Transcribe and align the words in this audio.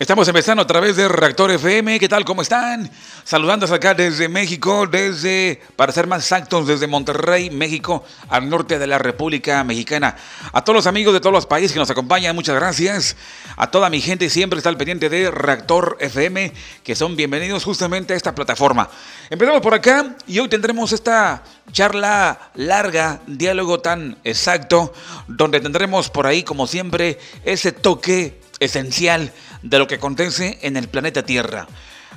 Estamos 0.00 0.26
empezando 0.28 0.62
a 0.62 0.66
través 0.66 0.96
de 0.96 1.06
Reactor 1.08 1.50
FM. 1.50 2.00
¿Qué 2.00 2.08
tal? 2.08 2.24
¿Cómo 2.24 2.40
están? 2.40 2.90
Saludándonos 3.22 3.70
acá 3.70 3.92
desde 3.92 4.30
México, 4.30 4.86
desde, 4.86 5.60
para 5.76 5.92
ser 5.92 6.06
más 6.06 6.22
exactos, 6.22 6.66
desde 6.66 6.86
Monterrey, 6.86 7.50
México, 7.50 8.02
al 8.30 8.48
norte 8.48 8.78
de 8.78 8.86
la 8.86 8.96
República 8.96 9.62
Mexicana. 9.62 10.16
A 10.54 10.64
todos 10.64 10.74
los 10.74 10.86
amigos 10.86 11.12
de 11.12 11.20
todos 11.20 11.34
los 11.34 11.44
países 11.44 11.74
que 11.74 11.78
nos 11.78 11.90
acompañan, 11.90 12.34
muchas 12.34 12.54
gracias. 12.54 13.14
A 13.58 13.70
toda 13.70 13.90
mi 13.90 14.00
gente 14.00 14.30
siempre 14.30 14.56
está 14.56 14.70
al 14.70 14.78
pendiente 14.78 15.10
de 15.10 15.30
Reactor 15.30 15.98
FM, 16.00 16.50
que 16.82 16.96
son 16.96 17.14
bienvenidos 17.14 17.64
justamente 17.64 18.14
a 18.14 18.16
esta 18.16 18.34
plataforma. 18.34 18.88
Empezamos 19.28 19.60
por 19.60 19.74
acá 19.74 20.16
y 20.26 20.38
hoy 20.38 20.48
tendremos 20.48 20.92
esta 20.92 21.42
charla 21.72 22.52
larga, 22.54 23.20
diálogo 23.26 23.80
tan 23.80 24.16
exacto, 24.24 24.94
donde 25.28 25.60
tendremos 25.60 26.08
por 26.08 26.26
ahí, 26.26 26.42
como 26.42 26.66
siempre, 26.66 27.18
ese 27.44 27.72
toque 27.72 28.39
esencial 28.60 29.32
de 29.62 29.78
lo 29.78 29.88
que 29.88 29.96
acontece 29.96 30.58
en 30.62 30.76
el 30.76 30.88
planeta 30.88 31.24
Tierra. 31.24 31.66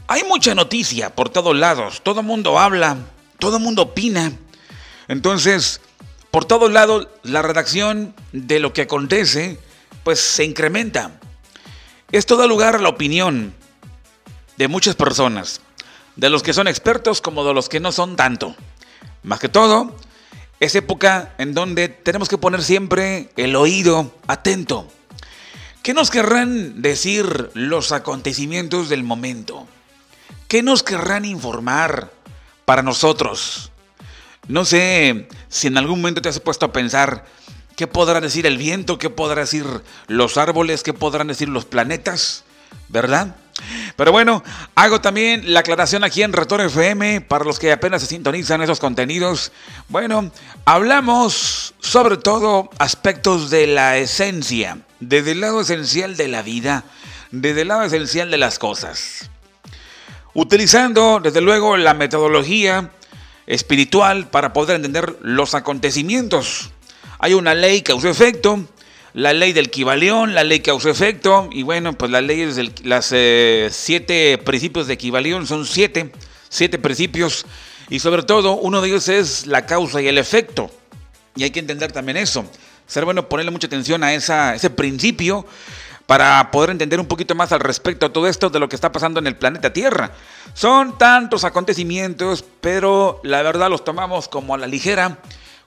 Hay 0.08 0.24
mucha 0.24 0.54
noticia 0.54 1.16
por 1.16 1.30
todos 1.30 1.56
lados, 1.56 2.02
todo 2.04 2.20
el 2.20 2.26
mundo 2.26 2.60
habla, 2.60 2.98
todo 3.40 3.58
el 3.58 3.64
mundo 3.64 3.84
opina. 3.84 4.32
Entonces, 5.08 5.82
por 6.30 6.46
todos 6.46 6.72
lados, 6.72 7.08
la 7.24 7.42
redacción 7.42 8.14
de 8.32 8.60
lo 8.60 8.74
que 8.74 8.84
acontece, 8.84 9.58
pues 10.04 10.20
se 10.20 10.44
incrementa. 10.44 11.20
Esto 12.12 12.36
da 12.38 12.46
lugar 12.46 12.76
a 12.76 12.80
la 12.80 12.90
opinión 12.90 13.54
de 14.58 14.68
muchas 14.68 14.96
personas, 14.96 15.62
de 16.16 16.30
los 16.30 16.44
que 16.44 16.54
son 16.54 16.68
expertos 16.68 17.22
como 17.22 17.46
de 17.46 17.54
los 17.54 17.70
que 17.70 17.80
no 17.80 17.92
son 17.92 18.16
tanto. 18.16 18.56
Más 19.24 19.40
que 19.40 19.50
todo, 19.50 19.96
es 20.60 20.76
época 20.76 21.34
en 21.38 21.54
donde 21.54 21.88
tenemos 21.88 22.30
que 22.30 22.38
poner 22.38 22.62
siempre 22.62 23.30
el 23.36 23.56
oído 23.56 24.14
atento 24.28 24.88
¿Qué 25.84 25.94
nos 25.94 26.10
querrán 26.10 26.82
decir 26.82 27.52
los 27.56 27.92
acontecimientos 27.92 28.88
del 28.88 29.04
momento? 29.04 29.68
¿Qué 30.48 30.64
nos 30.64 30.82
querrán 30.82 31.26
informar 31.26 32.10
para 32.64 32.82
nosotros? 32.82 33.70
No 34.48 34.64
sé 34.64 35.28
si 35.50 35.68
en 35.68 35.78
algún 35.78 36.00
momento 36.00 36.22
te 36.22 36.30
has 36.30 36.40
puesto 36.40 36.68
a 36.68 36.72
pensar 36.72 37.26
qué 37.76 37.86
podrá 37.86 38.22
decir 38.22 38.46
el 38.46 38.58
viento, 38.58 38.98
qué 38.98 39.10
podrá 39.10 39.42
decir 39.42 39.66
los 40.08 40.38
árboles, 40.38 40.84
qué 40.84 40.94
podrán 40.94 41.28
decir 41.28 41.50
los 41.50 41.66
planetas, 41.66 42.46
¿verdad? 42.88 43.36
Pero 43.98 44.14
bueno, 44.14 44.42
hago 44.76 45.02
también 45.02 45.54
la 45.54 45.60
aclaración 45.60 46.06
aquí 46.06 46.24
en 46.24 46.32
Retor 46.32 46.62
FM 46.62 47.20
para 47.20 47.44
los 47.44 47.60
que 47.60 47.74
apenas 47.74 48.04
se 48.04 48.08
sintonizan 48.08 48.62
esos 48.62 48.80
contenidos. 48.80 49.52
Bueno, 49.90 50.32
hablamos 50.64 51.74
sobre 51.82 52.16
todo 52.16 52.70
aspectos 52.80 53.50
de 53.50 53.68
la 53.68 53.98
esencia 53.98 54.78
desde 55.10 55.32
el 55.32 55.42
lado 55.42 55.62
esencial 55.62 56.16
de 56.16 56.28
la 56.28 56.42
vida, 56.42 56.86
desde 57.32 57.62
el 57.62 57.68
lado 57.70 57.84
esencial 57.84 58.32
de 58.32 58.38
las 58.38 58.60
cosas. 58.60 59.30
Utilizando, 60.34 61.20
desde 61.22 61.42
luego, 61.42 61.78
la 61.78 61.94
metodología 61.94 62.92
espiritual 63.46 64.30
para 64.30 64.54
poder 64.54 64.78
entender 64.78 65.18
los 65.22 65.54
acontecimientos. 65.54 66.72
Hay 67.20 67.34
una 67.34 67.54
ley 67.54 67.82
causa-efecto, 67.82 68.66
la 69.14 69.34
ley 69.34 69.54
del 69.54 69.66
equivalión, 69.66 70.34
la 70.34 70.44
ley 70.44 70.62
causa-efecto, 70.62 71.50
y 71.52 71.64
bueno, 71.64 71.94
pues 71.94 72.10
las 72.10 72.24
leyes, 72.24 72.56
de 72.56 72.72
las 72.84 73.10
eh, 73.12 73.68
siete 73.72 74.38
principios 74.40 74.88
de 74.88 74.94
equivalión 74.94 75.46
son 75.46 75.66
siete, 75.66 76.12
siete 76.50 76.80
principios, 76.80 77.46
y 77.90 78.00
sobre 78.00 78.24
todo 78.24 78.54
uno 78.54 78.82
de 78.82 78.88
ellos 78.88 79.10
es 79.10 79.46
la 79.46 79.66
causa 79.66 80.02
y 80.02 80.08
el 80.08 80.18
efecto. 80.18 80.72
Y 81.36 81.44
hay 81.44 81.52
que 81.52 81.60
entender 81.60 81.92
también 81.92 82.18
eso 82.18 82.46
ser 82.88 83.06
bueno 83.06 83.30
ponerle 83.30 83.52
mucha 83.52 83.68
atención 83.68 84.04
a 84.04 84.14
esa, 84.14 84.56
ese 84.56 84.70
principio 84.70 85.46
para 86.06 86.52
poder 86.52 86.72
entender 86.72 87.00
un 87.00 87.06
poquito 87.06 87.34
más 87.36 87.52
al 87.52 87.60
respecto 87.60 88.06
a 88.06 88.14
todo 88.14 88.28
esto 88.28 88.50
de 88.50 88.60
lo 88.60 88.68
que 88.70 88.76
está 88.76 88.92
pasando 88.92 89.20
en 89.20 89.28
el 89.28 89.36
planeta 89.36 89.74
Tierra. 89.74 90.12
Son 90.54 90.98
tantos 90.98 91.44
acontecimientos, 91.44 92.44
pero 92.62 93.20
la 93.24 93.42
verdad 93.42 93.70
los 93.70 93.84
tomamos 93.84 94.28
como 94.28 94.54
a 94.54 94.58
la 94.58 94.68
ligera, 94.68 95.20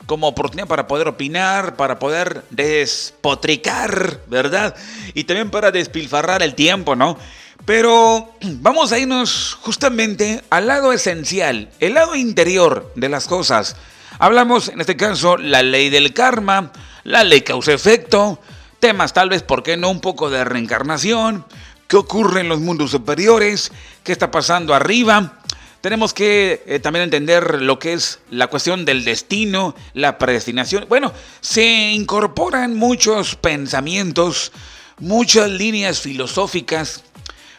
como 0.06 0.28
oportunidad 0.28 0.68
para 0.68 0.86
poder 0.86 1.08
opinar, 1.08 1.76
para 1.76 1.98
poder 1.98 2.44
despotricar, 2.50 4.20
¿verdad? 4.26 4.76
Y 5.14 5.24
también 5.24 5.50
para 5.50 5.70
despilfarrar 5.70 6.42
el 6.42 6.54
tiempo, 6.54 6.94
¿no? 6.94 7.18
Pero 7.64 8.34
vamos 8.42 8.92
a 8.92 8.98
irnos 8.98 9.58
justamente 9.60 10.44
al 10.50 10.66
lado 10.66 10.92
esencial, 10.92 11.70
el 11.80 11.94
lado 11.94 12.14
interior 12.14 12.92
de 12.94 13.08
las 13.08 13.26
cosas. 13.26 13.76
Hablamos, 14.18 14.68
en 14.68 14.80
este 14.80 14.96
caso, 14.96 15.36
la 15.36 15.62
ley 15.62 15.90
del 15.90 16.12
karma, 16.12 16.70
la 17.06 17.22
ley 17.22 17.42
causa-efecto, 17.42 18.40
temas 18.80 19.12
tal 19.12 19.28
vez, 19.28 19.42
¿por 19.42 19.62
qué 19.62 19.76
no? 19.76 19.90
Un 19.90 20.00
poco 20.00 20.28
de 20.28 20.44
reencarnación, 20.44 21.44
qué 21.86 21.96
ocurre 21.96 22.40
en 22.40 22.48
los 22.48 22.58
mundos 22.58 22.90
superiores, 22.90 23.70
qué 24.02 24.10
está 24.10 24.32
pasando 24.32 24.74
arriba. 24.74 25.38
Tenemos 25.80 26.12
que 26.12 26.64
eh, 26.66 26.80
también 26.80 27.04
entender 27.04 27.62
lo 27.62 27.78
que 27.78 27.92
es 27.92 28.18
la 28.28 28.48
cuestión 28.48 28.84
del 28.84 29.04
destino, 29.04 29.76
la 29.94 30.18
predestinación. 30.18 30.86
Bueno, 30.88 31.12
se 31.40 31.92
incorporan 31.92 32.74
muchos 32.74 33.36
pensamientos, 33.36 34.50
muchas 34.98 35.48
líneas 35.48 36.00
filosóficas, 36.00 37.04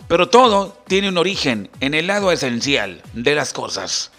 pero 0.09 0.27
todo 0.27 0.77
tiene 0.89 1.07
un 1.07 1.17
origen 1.17 1.69
en 1.79 1.93
el 1.93 2.07
lado 2.07 2.33
esencial 2.33 3.01
de 3.13 3.33
las 3.33 3.53
cosas. 3.53 4.11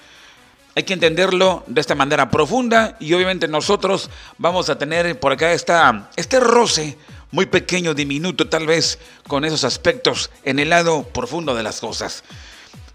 Hay 0.79 0.85
que 0.85 0.95
entenderlo 0.95 1.65
de 1.67 1.81
esta 1.81 1.97
manera 1.97 2.31
profunda 2.31 2.97
y 3.01 3.13
obviamente 3.13 3.49
nosotros 3.49 4.11
vamos 4.39 4.71
a 4.71 4.79
tener 4.79 5.19
por 5.19 5.33
acá 5.33 5.53
esta, 5.53 6.09
este 6.15 6.39
roce 6.39 6.97
muy 7.33 7.47
pequeño, 7.47 7.95
diminuto 7.95 8.49
tal 8.49 8.65
vez, 8.65 9.01
con 9.27 9.45
esos 9.45 9.65
aspectos 9.65 10.31
en 10.45 10.61
el 10.61 10.71
lado 10.71 11.03
profundo 11.03 11.57
de 11.57 11.65
las 11.65 11.81
cosas. 11.81 12.23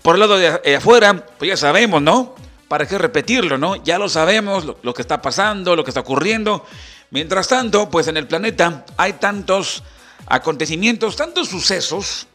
Por 0.02 0.16
el 0.16 0.22
lado 0.22 0.38
de 0.38 0.62
eh, 0.64 0.78
afuera, 0.78 1.26
pues 1.38 1.50
ya 1.50 1.58
sabemos, 1.58 2.02
¿no? 2.02 2.36
¿Para 2.70 2.88
qué 2.88 2.98
repetirlo, 2.98 3.58
no? 3.58 3.76
Ya 3.84 4.00
lo 4.00 4.08
sabemos, 4.08 4.64
lo, 4.64 4.78
lo 4.82 4.94
que 4.94 5.02
está 5.02 5.22
pasando, 5.22 5.76
lo 5.76 5.84
que 5.84 5.90
está 5.90 6.00
ocurriendo. 6.00 6.66
Mientras 7.10 7.50
tanto, 7.50 7.90
pues 7.90 8.08
en 8.08 8.16
el 8.16 8.28
planeta 8.28 8.86
hay 8.96 9.12
tantos 9.12 9.84
acontecimientos, 10.28 11.18
tantos 11.18 11.50
sucesos, 11.50 12.28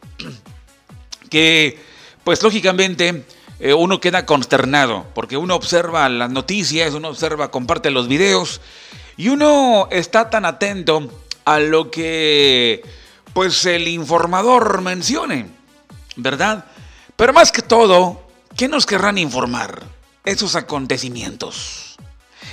que 1.27 1.79
pues 2.23 2.43
lógicamente 2.43 3.25
eh, 3.59 3.73
uno 3.73 3.99
queda 3.99 4.25
consternado, 4.25 5.05
porque 5.13 5.37
uno 5.37 5.55
observa 5.55 6.07
las 6.07 6.29
noticias, 6.29 6.93
uno 6.93 7.09
observa, 7.09 7.51
comparte 7.51 7.91
los 7.91 8.07
videos, 8.07 8.61
y 9.17 9.29
uno 9.29 9.87
está 9.91 10.29
tan 10.29 10.45
atento 10.45 11.09
a 11.43 11.59
lo 11.59 11.91
que 11.91 12.83
pues 13.33 13.65
el 13.65 13.87
informador 13.87 14.81
mencione, 14.81 15.47
¿verdad? 16.15 16.65
Pero 17.15 17.33
más 17.33 17.51
que 17.51 17.61
todo, 17.61 18.27
¿qué 18.55 18.67
nos 18.67 18.85
querrán 18.85 19.17
informar? 19.17 19.83
Esos 20.23 20.55
acontecimientos, 20.55 21.97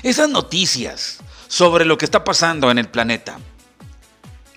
esas 0.02 0.28
noticias 0.28 1.18
sobre 1.46 1.84
lo 1.84 1.98
que 1.98 2.04
está 2.04 2.24
pasando 2.24 2.70
en 2.70 2.78
el 2.78 2.88
planeta. 2.88 3.38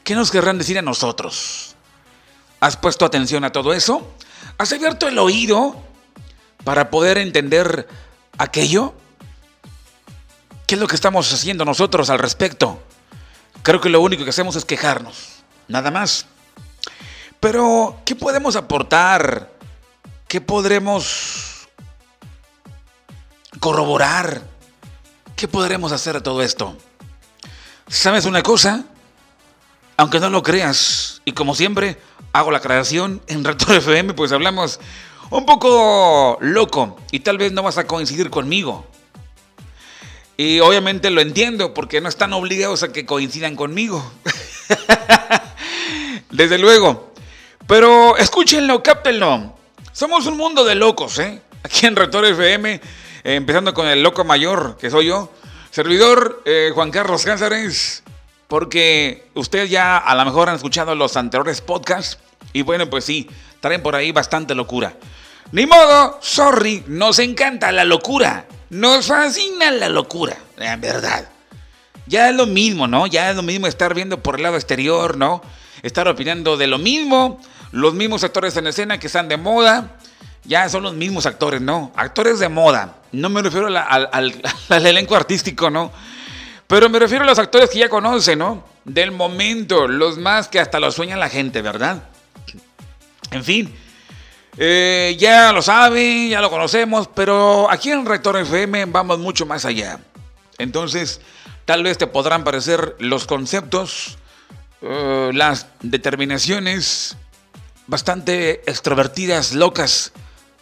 ¿Qué 0.04 0.16
nos 0.16 0.32
querrán 0.32 0.58
decir 0.58 0.80
a 0.80 0.82
nosotros? 0.82 1.76
¿Has 2.60 2.76
puesto 2.78 3.06
atención 3.06 3.44
a 3.44 3.52
todo 3.52 3.74
eso? 3.74 4.16
¿Has 4.58 4.74
abierto 4.74 5.08
el 5.08 5.20
oído 5.20 5.89
para 6.64 6.90
poder 6.90 7.18
entender 7.18 7.88
aquello? 8.38 8.94
¿Qué 10.68 10.76
es 10.76 10.82
lo 10.82 10.88
que 10.88 10.96
estamos 10.96 11.32
haciendo 11.34 11.66
nosotros 11.66 12.10
al 12.10 12.20
respecto? 12.20 12.82
Creo 13.64 13.82
que 13.82 13.90
lo 13.90 14.02
único 14.02 14.24
que 14.24 14.30
hacemos 14.30 14.56
es 14.56 14.66
quejarnos, 14.66 15.44
nada 15.68 15.92
más. 15.92 16.26
Pero, 17.40 18.00
¿qué 18.06 18.16
podemos 18.16 18.56
aportar? 18.56 19.52
¿Qué 20.28 20.42
podremos 20.42 21.68
corroborar? 23.60 24.42
¿Qué 25.36 25.48
podremos 25.48 25.92
hacer 25.92 26.16
de 26.16 26.22
todo 26.22 26.42
esto? 26.42 26.78
¿Sabes 27.88 28.26
una 28.26 28.44
cosa? 28.44 28.84
Aunque 29.98 30.20
no 30.20 30.30
lo 30.30 30.44
creas, 30.44 31.22
y 31.26 31.32
como 31.32 31.56
siempre, 31.56 32.00
hago 32.32 32.52
la 32.52 32.60
creación 32.60 33.22
en 33.28 33.44
Retor 33.44 33.76
FM, 33.76 34.14
pues 34.14 34.32
hablamos 34.32 34.80
un 35.30 35.46
poco 35.46 36.38
loco 36.42 36.98
y 37.12 37.20
tal 37.20 37.38
vez 37.38 37.52
no 37.52 37.64
vas 37.64 37.78
a 37.78 37.88
coincidir 37.88 38.30
conmigo. 38.30 38.86
Y 40.38 40.62
obviamente 40.62 41.10
lo 41.10 41.20
entiendo 41.22 41.74
porque 41.74 42.00
no 42.00 42.08
están 42.08 42.32
obligados 42.34 42.84
a 42.84 42.94
que 42.94 43.06
coincidan 43.06 43.56
conmigo. 43.56 44.10
Desde 46.32 46.58
luego. 46.58 47.12
Pero 47.68 48.16
escúchenlo, 48.18 48.82
cáptenlo. 48.82 49.54
Somos 49.92 50.26
un 50.28 50.38
mundo 50.38 50.64
de 50.64 50.76
locos, 50.76 51.20
¿eh? 51.20 51.42
Aquí 51.64 51.86
en 51.86 51.96
Retor 51.96 52.24
FM, 52.24 52.74
eh, 52.74 52.82
empezando 53.24 53.74
con 53.74 53.88
el 53.88 54.02
loco 54.02 54.24
mayor, 54.24 54.78
que 54.78 54.90
soy 54.90 55.08
yo. 55.08 55.30
Servidor 55.72 56.42
eh, 56.46 56.72
Juan 56.74 56.90
Carlos 56.90 57.26
Cáceres, 57.26 58.04
porque 58.48 59.28
ustedes 59.36 59.70
ya 59.70 59.98
a 59.98 60.16
lo 60.16 60.26
mejor 60.26 60.50
han 60.50 60.56
escuchado 60.56 60.96
los 60.96 61.18
anteriores 61.18 61.60
podcasts. 61.60 62.18
Y 62.54 62.62
bueno, 62.62 62.90
pues 62.90 63.04
sí, 63.04 63.30
traen 63.60 63.84
por 63.84 63.96
ahí 63.96 64.12
bastante 64.12 64.56
locura. 64.56 64.94
Ni 65.52 65.66
modo, 65.66 66.20
sorry, 66.22 66.84
nos 66.88 67.20
encanta 67.20 67.72
la 67.72 67.84
locura. 67.84 68.46
Nos 68.70 69.08
fascina 69.08 69.72
la 69.72 69.90
locura, 69.90 70.38
en 70.58 70.80
verdad. 70.80 71.28
Ya 72.06 72.30
es 72.30 72.36
lo 72.36 72.46
mismo, 72.46 72.88
¿no? 72.88 73.08
Ya 73.08 73.32
es 73.32 73.36
lo 73.36 73.42
mismo 73.42 73.66
estar 73.66 73.96
viendo 73.96 74.22
por 74.22 74.36
el 74.36 74.44
lado 74.44 74.56
exterior, 74.56 75.18
¿no? 75.18 75.42
Estar 75.82 76.08
opinando 76.08 76.56
de 76.56 76.68
lo 76.68 76.78
mismo, 76.78 77.42
los 77.72 77.94
mismos 77.94 78.24
actores 78.24 78.56
en 78.58 78.68
escena 78.68 79.00
que 79.00 79.08
están 79.08 79.28
de 79.28 79.38
moda, 79.38 79.98
ya 80.44 80.70
son 80.70 80.84
los 80.84 80.94
mismos 80.94 81.26
actores, 81.26 81.62
¿no? 81.62 81.92
Actores 81.96 82.40
de 82.40 82.50
moda. 82.50 82.98
No 83.12 83.30
me 83.30 83.42
refiero 83.42 83.68
al, 83.68 84.10
al, 84.70 84.86
elenco 84.86 85.16
artístico, 85.16 85.70
¿no? 85.70 85.92
Pero 86.68 86.90
me 86.90 87.00
refiero 87.00 87.24
a 87.24 87.28
los 87.28 87.40
actores 87.40 87.70
que 87.72 87.80
ya 87.80 87.90
conocen, 87.90 88.40
¿no? 88.40 88.64
Del 88.86 89.12
momento, 89.12 89.88
los 89.88 90.18
más 90.20 90.48
que 90.48 90.60
hasta 90.60 90.80
lo 90.80 90.92
sueña 90.92 91.18
la 91.18 91.30
gente, 91.30 91.64
¿verdad? 91.64 92.04
En 93.32 93.44
fin, 93.44 93.76
eh, 94.62 95.16
ya 95.18 95.54
lo 95.54 95.62
saben, 95.62 96.30
ya 96.30 96.42
lo 96.42 96.50
conocemos, 96.50 97.08
pero 97.08 97.72
aquí 97.72 97.92
en 97.92 98.06
Rector 98.06 98.38
FM 98.38 98.86
vamos 98.88 99.18
mucho 99.18 99.46
más 99.46 99.64
allá. 99.64 100.02
Entonces, 100.58 101.22
tal 101.64 101.84
vez 101.84 101.98
te 101.98 102.08
podrán 102.08 102.44
parecer 102.44 102.98
los 103.00 103.26
conceptos, 103.26 104.18
eh, 104.82 105.32
las 105.34 105.68
determinaciones 105.82 107.16
bastante 107.88 108.70
extrovertidas, 108.70 109.54
locas 109.54 110.12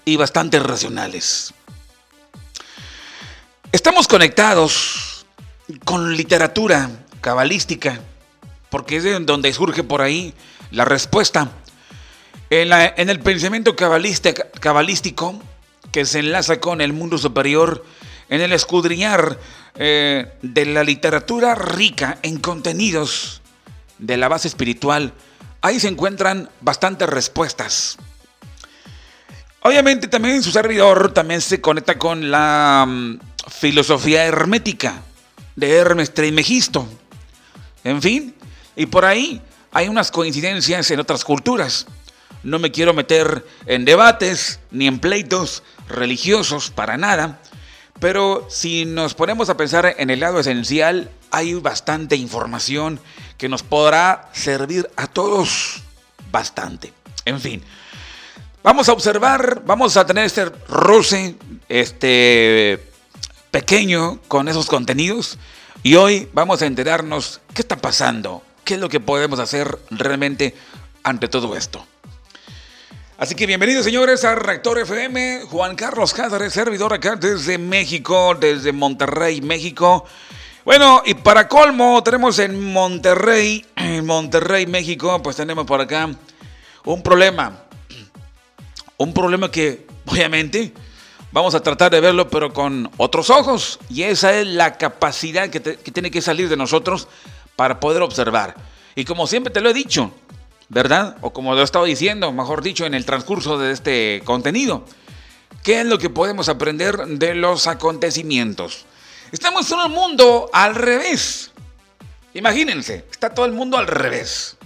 y 0.05 0.15
bastante 0.15 0.59
racionales. 0.59 1.55
Estamos 3.71 4.07
conectados 4.07 5.25
con 5.85 6.15
literatura 6.15 6.91
cabalística, 7.19 7.99
porque 8.69 8.97
es 8.97 9.03
de 9.03 9.19
donde 9.21 9.51
surge 9.53 9.83
por 9.83 10.03
ahí 10.03 10.35
la 10.69 10.85
respuesta. 10.85 11.49
En, 12.49 13.09
el 13.09 13.19
pensamiento 13.19 13.75
cabalístico 13.75 15.41
que 15.91 16.05
se 16.05 16.19
enlaza 16.19 16.59
con 16.59 16.79
el 16.79 16.93
mundo 16.93 17.17
superior, 17.17 17.83
en 18.29 18.41
el 18.41 18.53
escudriñar 18.53 19.37
eh, 19.75 20.31
de 20.41 20.65
la 20.65 20.83
literatura 20.83 21.55
rica 21.55 22.19
en 22.21 22.37
contenidos 22.37 23.41
de 23.97 24.15
la 24.17 24.29
base 24.29 24.47
espiritual, 24.47 25.13
ahí 25.61 25.79
se 25.79 25.89
encuentran 25.89 26.49
bastantes 26.61 27.09
respuestas. 27.09 27.97
Obviamente 29.61 30.07
también 30.07 30.41
su 30.41 30.51
servidor 30.51 31.13
también 31.13 31.41
se 31.41 31.59
conecta 31.59 31.97
con 31.97 32.31
la 32.31 32.85
mm, 32.87 33.19
filosofía 33.49 34.23
hermética 34.23 35.01
de 35.57 35.75
Hermes 35.75 36.13
Trismegisto. 36.13 36.87
En 37.83 38.01
fin, 38.01 38.33
y 38.75 38.85
por 38.85 39.03
ahí 39.03 39.41
hay 39.71 39.89
unas 39.89 40.11
coincidencias 40.11 40.89
en 40.91 41.01
otras 41.01 41.25
culturas. 41.25 41.85
No 42.47 42.59
me 42.59 42.71
quiero 42.71 42.93
meter 42.93 43.45
en 43.65 43.83
debates 43.83 44.61
ni 44.71 44.87
en 44.87 44.99
pleitos 44.99 45.63
religiosos 45.89 46.71
para 46.71 46.95
nada, 46.95 47.41
pero 47.99 48.47
si 48.49 48.85
nos 48.85 49.15
ponemos 49.15 49.49
a 49.49 49.57
pensar 49.57 49.95
en 49.97 50.09
el 50.09 50.21
lado 50.21 50.39
esencial, 50.39 51.11
hay 51.29 51.55
bastante 51.55 52.15
información 52.15 53.01
que 53.37 53.49
nos 53.49 53.63
podrá 53.63 54.29
servir 54.31 54.89
a 54.95 55.07
todos 55.07 55.83
bastante. 56.31 56.93
En 57.25 57.41
fin, 57.41 57.61
Vamos 58.63 58.87
a 58.87 58.93
observar, 58.93 59.63
vamos 59.65 59.97
a 59.97 60.05
tener 60.05 60.23
este 60.23 60.45
roce 60.45 61.35
este, 61.67 62.81
pequeño 63.51 64.19
con 64.29 64.47
esos 64.47 64.67
contenidos 64.67 65.37
y 65.83 65.95
hoy 65.95 66.29
vamos 66.33 66.61
a 66.61 66.65
enterarnos 66.65 67.41
qué 67.53 67.61
está 67.61 67.75
pasando, 67.75 68.41
qué 68.63 68.75
es 68.75 68.79
lo 68.79 68.87
que 68.87 69.01
podemos 69.01 69.39
hacer 69.39 69.79
realmente 69.89 70.55
ante 71.03 71.27
todo 71.27 71.57
esto. 71.57 71.85
Así 73.17 73.33
que 73.35 73.47
bienvenidos 73.47 73.83
señores 73.83 74.23
a 74.23 74.35
Rector 74.35 74.79
FM, 74.79 75.41
Juan 75.49 75.75
Carlos 75.75 76.13
Cáceres, 76.13 76.53
servidor 76.53 76.93
acá 76.93 77.15
desde 77.15 77.57
México, 77.57 78.35
desde 78.39 78.71
Monterrey, 78.71 79.41
México. 79.41 80.05
Bueno, 80.63 81.01
y 81.05 81.15
para 81.15 81.47
colmo, 81.47 82.03
tenemos 82.03 82.37
en 82.39 82.71
Monterrey, 82.71 83.65
en 83.75 84.05
Monterrey, 84.05 84.67
México, 84.67 85.21
pues 85.23 85.35
tenemos 85.35 85.65
por 85.65 85.81
acá 85.81 86.09
un 86.85 87.01
problema 87.01 87.67
un 88.97 89.13
problema 89.13 89.49
que 89.49 89.85
obviamente 90.05 90.73
vamos 91.31 91.55
a 91.55 91.61
tratar 91.61 91.91
de 91.91 91.99
verlo 91.99 92.29
pero 92.29 92.51
con 92.51 92.89
otros 92.97 93.29
ojos 93.29 93.79
y 93.89 94.03
esa 94.03 94.37
es 94.37 94.47
la 94.47 94.77
capacidad 94.77 95.49
que, 95.49 95.59
tiene 95.59 96.11
que 96.11 96.21
salir 96.21 96.49
de 96.49 96.57
nosotros 96.57 97.07
para 97.55 97.79
poder 97.79 98.01
observar. 98.01 98.55
Y 98.95 99.05
como 99.05 99.27
siempre 99.27 99.53
te 99.53 99.61
lo 99.61 99.69
he 99.69 99.73
dicho, 99.73 100.11
¿verdad? 100.69 101.17
O 101.21 101.31
como 101.31 101.53
lo 101.53 101.61
he 101.61 101.63
estado 101.63 101.85
diciendo, 101.85 102.31
mejor 102.31 102.61
dicho, 102.61 102.85
en 102.85 102.93
el 102.93 103.05
transcurso 103.05 103.57
de 103.57 103.71
este 103.71 104.21
contenido, 104.25 104.85
¿qué 105.63 105.81
es 105.81 105.85
lo 105.85 105.97
que 105.97 106.09
podemos 106.09 106.49
aprender 106.49 106.97
de 106.97 107.35
los 107.35 107.67
acontecimientos? 107.67 108.85
Estamos 109.31 109.71
en 109.71 109.79
un 109.79 109.91
mundo 109.91 110.49
al 110.53 110.75
revés. 110.75 111.51
Imagínense, 112.33 113.05
está 113.11 113.33
todo 113.33 113.45
el 113.45 113.53
mundo 113.53 113.77
al 113.77 113.87
revés. 113.87 114.57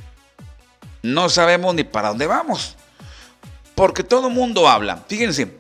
No 1.04 1.30
sabemos 1.30 1.74
ni 1.74 1.84
para 1.84 2.10
dónde 2.10 2.28
vamos 2.28 2.76
porque 3.82 4.04
todo 4.04 4.30
mundo 4.30 4.70
habla. 4.70 5.04
Fíjense, 5.08 5.58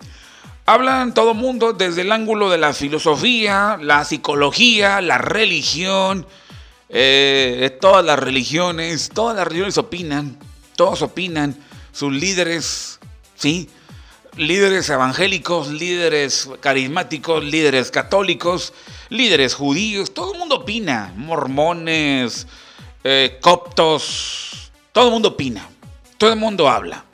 hablan 0.67 1.15
todo 1.15 1.33
mundo 1.33 1.73
desde 1.73 2.01
el 2.01 2.11
ángulo 2.11 2.51
de 2.51 2.59
la 2.59 2.71
filosofía, 2.71 3.79
la 3.81 4.05
psicología, 4.05 5.01
la 5.01 5.17
religión, 5.17 6.27
eh, 6.93 7.77
todas 7.79 8.03
las 8.03 8.19
religiones, 8.19 9.09
todas 9.13 9.35
las 9.35 9.47
religiones 9.47 9.77
opinan, 9.77 10.37
todos 10.75 11.01
opinan, 11.01 11.55
sus 11.93 12.11
líderes, 12.11 12.99
¿sí? 13.35 13.69
Líderes 14.35 14.89
evangélicos, 14.89 15.69
líderes 15.69 16.49
carismáticos, 16.59 17.43
líderes 17.43 17.91
católicos, 17.91 18.73
líderes 19.09 19.55
judíos, 19.55 20.13
todo 20.13 20.33
el 20.33 20.39
mundo 20.39 20.55
opina, 20.57 21.13
mormones, 21.15 22.47
eh, 23.03 23.39
coptos, 23.41 24.71
todo 24.91 25.07
el 25.07 25.11
mundo 25.11 25.29
opina, 25.29 25.67
todo 26.17 26.31
el 26.31 26.39
mundo 26.39 26.69
habla. 26.69 27.05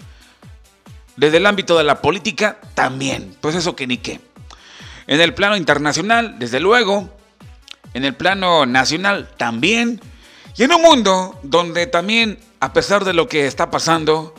Desde 1.16 1.38
el 1.38 1.46
ámbito 1.48 1.78
de 1.78 1.84
la 1.84 2.02
política, 2.02 2.60
también. 2.76 3.36
Pues 3.42 3.56
eso 3.56 3.76
que 3.76 3.88
ni 3.88 3.98
qué. 3.98 4.22
En 5.08 5.20
el 5.20 5.34
plano 5.34 5.58
internacional, 5.58 6.38
desde 6.38 6.60
luego. 6.60 7.17
En 7.98 8.06
el 8.06 8.14
plano 8.14 8.68
nacional, 8.68 9.28
también. 9.38 10.00
Y 10.56 10.62
en 10.62 10.72
un 10.72 10.84
mundo 10.84 11.40
donde 11.42 11.88
también, 11.88 12.38
a 12.60 12.72
pesar 12.72 13.04
de 13.06 13.14
lo 13.14 13.28
que 13.28 13.48
está 13.48 13.72
pasando, 13.72 14.36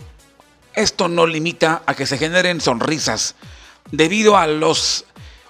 esto 0.75 1.08
no 1.08 1.26
limita 1.26 1.82
a 1.84 1.94
que 1.94 2.06
se 2.06 2.19
generen 2.19 2.60
sonrisas 2.60 3.34
debido 3.90 4.37
a 4.37 4.46
los 4.46 5.06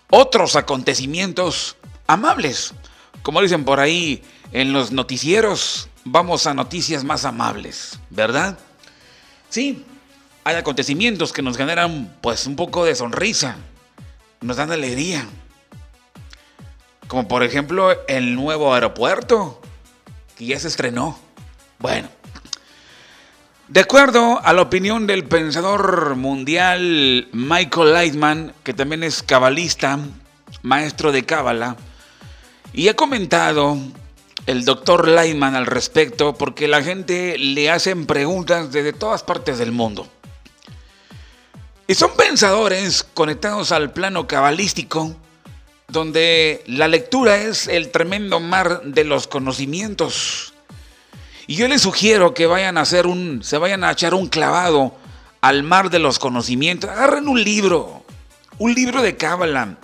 otros 0.08 0.56
acontecimientos 0.56 1.76
amables. 2.06 2.72
Como 3.22 3.42
dicen 3.42 3.66
por 3.66 3.78
ahí 3.78 4.22
en 4.52 4.72
los 4.72 4.90
noticieros, 4.90 5.90
vamos 6.02 6.46
a 6.46 6.54
noticias 6.54 7.04
más 7.04 7.26
amables, 7.26 8.00
¿verdad? 8.08 8.58
Sí, 9.50 9.84
hay 10.44 10.56
acontecimientos 10.56 11.34
que 11.34 11.42
nos 11.42 11.58
generan 11.58 12.16
pues 12.22 12.46
un 12.46 12.56
poco 12.56 12.86
de 12.86 12.94
sonrisa, 12.94 13.56
nos 14.40 14.56
dan 14.56 14.72
alegría. 14.72 15.26
Como 17.08 17.26
por 17.26 17.42
ejemplo 17.42 18.06
el 18.06 18.34
nuevo 18.34 18.72
aeropuerto, 18.72 19.60
que 20.36 20.46
ya 20.46 20.60
se 20.60 20.68
estrenó. 20.68 21.18
Bueno, 21.78 22.08
de 23.68 23.80
acuerdo 23.80 24.40
a 24.42 24.52
la 24.54 24.62
opinión 24.62 25.06
del 25.06 25.24
pensador 25.24 26.16
mundial 26.16 27.28
Michael 27.32 27.92
Lightman, 27.92 28.54
que 28.62 28.72
también 28.72 29.02
es 29.02 29.22
cabalista, 29.22 29.98
maestro 30.62 31.12
de 31.12 31.24
cábala, 31.24 31.76
y 32.72 32.88
ha 32.88 32.96
comentado 32.96 33.76
el 34.46 34.64
doctor 34.64 35.06
Lightman 35.08 35.54
al 35.54 35.66
respecto 35.66 36.34
porque 36.34 36.68
la 36.68 36.82
gente 36.82 37.36
le 37.36 37.70
hacen 37.70 38.06
preguntas 38.06 38.72
desde 38.72 38.94
todas 38.94 39.22
partes 39.22 39.58
del 39.58 39.72
mundo. 39.72 40.08
Y 41.86 41.94
son 41.94 42.16
pensadores 42.16 43.02
conectados 43.02 43.72
al 43.72 43.92
plano 43.92 44.26
cabalístico, 44.26 45.14
donde 45.88 46.62
la 46.66 46.86
lectura 46.86 47.38
es 47.38 47.66
el 47.66 47.90
tremendo 47.90 48.40
mar 48.40 48.82
de 48.84 49.04
los 49.04 49.26
conocimientos. 49.26 50.52
Y 51.46 51.56
yo 51.56 51.66
les 51.66 51.80
sugiero 51.80 52.34
que 52.34 52.46
vayan 52.46 52.76
a 52.76 52.82
hacer 52.82 53.06
un, 53.06 53.42
se 53.42 53.56
vayan 53.56 53.82
a 53.84 53.92
echar 53.92 54.12
un 54.12 54.28
clavado 54.28 54.94
al 55.40 55.62
mar 55.62 55.88
de 55.88 55.98
los 55.98 56.18
conocimientos. 56.18 56.90
Agarren 56.90 57.26
un 57.26 57.42
libro, 57.42 58.04
un 58.58 58.74
libro 58.74 59.00
de 59.00 59.16
cábala. 59.16 59.78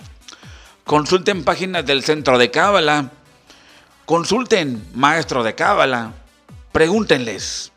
Consulten 0.83 1.43
páginas 1.43 1.87
del 1.87 2.03
centro 2.03 2.37
de 2.37 2.51
cábala. 2.51 3.11
Consulten 4.05 4.87
maestro 4.93 5.43
de 5.43 5.55
cábala. 5.55 6.13
Pregúntenles. 6.71 7.71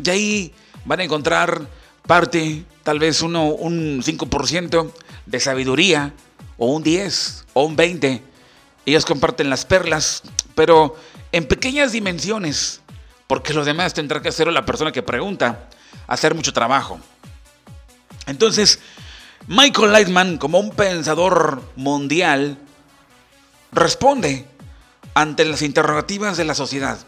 Y 0.00 0.10
ahí 0.10 0.54
van 0.84 1.00
a 1.00 1.04
encontrar 1.04 1.66
parte 2.06 2.62
tal 2.84 3.00
vez 3.00 3.20
uno, 3.20 3.46
un 3.46 4.00
5% 4.00 4.92
de 5.26 5.40
sabiduría, 5.40 6.12
o 6.58 6.66
un 6.66 6.82
10, 6.82 7.46
o 7.52 7.64
un 7.64 7.76
20. 7.76 8.22
Ellos 8.86 9.04
comparten 9.04 9.50
las 9.50 9.64
perlas, 9.64 10.22
pero 10.54 10.96
en 11.32 11.46
pequeñas 11.46 11.92
dimensiones, 11.92 12.80
porque 13.26 13.52
lo 13.52 13.64
demás 13.64 13.94
tendrá 13.94 14.22
que 14.22 14.28
hacerlo 14.28 14.52
la 14.52 14.66
persona 14.66 14.92
que 14.92 15.02
pregunta, 15.02 15.68
hacer 16.06 16.34
mucho 16.34 16.52
trabajo. 16.52 17.00
Entonces, 18.26 18.78
Michael 19.48 19.92
Lightman, 19.92 20.38
como 20.38 20.58
un 20.58 20.70
pensador 20.70 21.62
mundial, 21.76 22.58
responde 23.72 24.46
ante 25.14 25.44
las 25.44 25.62
interrogativas 25.62 26.36
de 26.36 26.44
la 26.44 26.54
sociedad. 26.54 26.98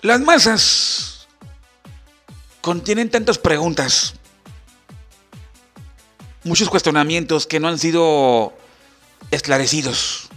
Las 0.00 0.20
masas 0.20 1.28
contienen 2.60 3.10
tantas 3.10 3.38
preguntas, 3.38 4.14
muchos 6.46 6.70
cuestionamientos 6.70 7.46
que 7.46 7.60
no 7.60 7.68
han 7.68 7.78
sido 7.78 8.56
esclarecidos. 9.30 10.28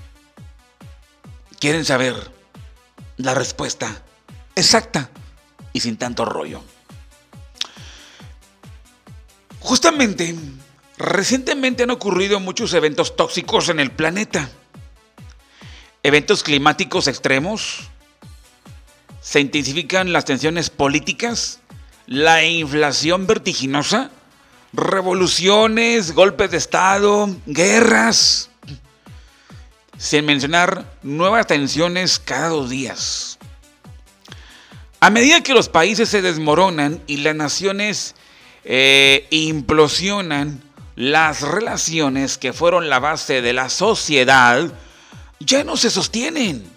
Quieren 1.59 1.85
saber 1.85 2.15
la 3.17 3.35
respuesta 3.35 4.03
exacta 4.55 5.09
y 5.71 5.81
sin 5.81 5.97
tanto 5.97 6.25
rollo. 6.25 6.61
Justamente, 9.59 10.35
recientemente 10.97 11.83
han 11.83 11.91
ocurrido 11.91 12.39
muchos 12.39 12.73
eventos 12.73 13.15
tóxicos 13.15 13.69
en 13.69 13.79
el 13.79 13.91
planeta. 13.91 14.49
Eventos 16.01 16.43
climáticos 16.43 17.07
extremos. 17.07 17.89
Se 19.21 19.41
intensifican 19.41 20.11
las 20.11 20.25
tensiones 20.25 20.69
políticas, 20.69 21.59
la 22.07 22.43
inflación 22.45 23.27
vertiginosa, 23.27 24.11
revoluciones, 24.73 26.13
golpes 26.13 26.51
de 26.51 26.57
Estado, 26.57 27.35
guerras. 27.45 28.49
Sin 29.97 30.25
mencionar 30.25 30.85
nuevas 31.03 31.47
tensiones 31.47 32.19
cada 32.19 32.49
dos 32.49 32.69
días. 32.69 33.37
A 35.01 35.09
medida 35.09 35.41
que 35.41 35.53
los 35.53 35.69
países 35.69 36.09
se 36.09 36.21
desmoronan 36.21 37.01
y 37.07 37.17
las 37.17 37.35
naciones 37.35 38.15
eh, 38.63 39.27
implosionan, 39.29 40.61
las 40.95 41.41
relaciones 41.41 42.37
que 42.37 42.53
fueron 42.53 42.89
la 42.89 42.99
base 42.99 43.41
de 43.41 43.53
la 43.53 43.69
sociedad 43.69 44.71
ya 45.39 45.63
no 45.63 45.77
se 45.77 45.89
sostienen. 45.89 46.69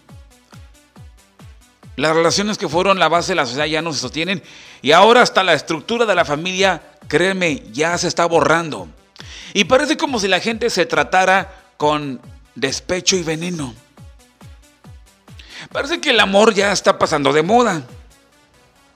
Las 1.96 2.16
relaciones 2.16 2.58
que 2.58 2.68
fueron 2.68 2.98
la 2.98 3.08
base 3.08 3.32
de 3.32 3.36
la 3.36 3.46
sociedad 3.46 3.66
ya 3.66 3.82
no 3.82 3.92
se 3.92 4.00
sostienen 4.00 4.42
y 4.80 4.92
ahora 4.92 5.22
hasta 5.22 5.42
la 5.42 5.52
estructura 5.52 6.06
de 6.06 6.14
la 6.14 6.24
familia, 6.24 6.82
créeme, 7.08 7.64
ya 7.72 7.96
se 7.98 8.08
está 8.08 8.24
borrando. 8.26 8.88
Y 9.54 9.64
parece 9.64 9.96
como 9.96 10.18
si 10.18 10.28
la 10.28 10.40
gente 10.40 10.70
se 10.70 10.86
tratara 10.86 11.54
con 11.76 12.20
despecho 12.54 13.16
y 13.16 13.22
veneno. 13.22 13.74
Parece 15.70 16.00
que 16.00 16.10
el 16.10 16.20
amor 16.20 16.54
ya 16.54 16.72
está 16.72 16.98
pasando 16.98 17.32
de 17.32 17.42
moda. 17.42 17.82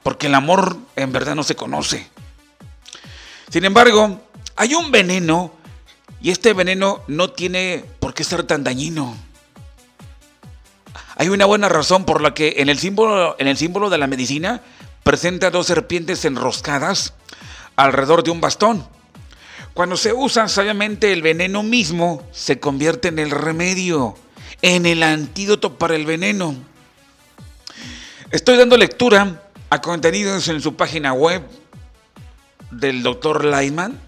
Porque 0.02 0.28
el 0.28 0.34
amor 0.34 0.76
en 0.94 1.12
verdad 1.12 1.34
no 1.34 1.42
se 1.42 1.56
conoce. 1.56 2.08
Sin 3.50 3.64
embargo, 3.64 4.20
hay 4.54 4.74
un 4.74 4.90
veneno 4.90 5.52
y 6.22 6.30
este 6.30 6.52
veneno 6.52 7.02
no 7.08 7.30
tiene 7.30 7.84
por 7.98 8.14
qué 8.14 8.24
ser 8.24 8.44
tan 8.44 8.62
dañino. 8.62 9.16
Hay 11.16 11.30
una 11.30 11.46
buena 11.46 11.70
razón 11.70 12.04
por 12.04 12.20
la 12.20 12.34
que 12.34 12.56
en 12.58 12.68
el 12.68 12.78
símbolo, 12.78 13.36
en 13.38 13.48
el 13.48 13.56
símbolo 13.56 13.88
de 13.88 13.96
la 13.96 14.06
medicina 14.06 14.60
presenta 15.02 15.50
dos 15.50 15.66
serpientes 15.66 16.24
enroscadas 16.26 17.14
alrededor 17.74 18.22
de 18.22 18.30
un 18.30 18.42
bastón. 18.42 18.86
Cuando 19.72 19.96
se 19.96 20.12
usa 20.12 20.46
sabiamente 20.48 21.12
el 21.12 21.22
veneno 21.22 21.62
mismo, 21.62 22.26
se 22.32 22.60
convierte 22.60 23.08
en 23.08 23.18
el 23.18 23.30
remedio, 23.30 24.14
en 24.60 24.84
el 24.84 25.02
antídoto 25.02 25.78
para 25.78 25.96
el 25.96 26.04
veneno. 26.04 26.54
Estoy 28.30 28.58
dando 28.58 28.76
lectura 28.76 29.42
a 29.70 29.80
contenidos 29.80 30.48
en 30.48 30.60
su 30.60 30.76
página 30.76 31.14
web 31.14 31.42
del 32.70 33.02
doctor 33.02 33.44
Lyman. 33.44 33.98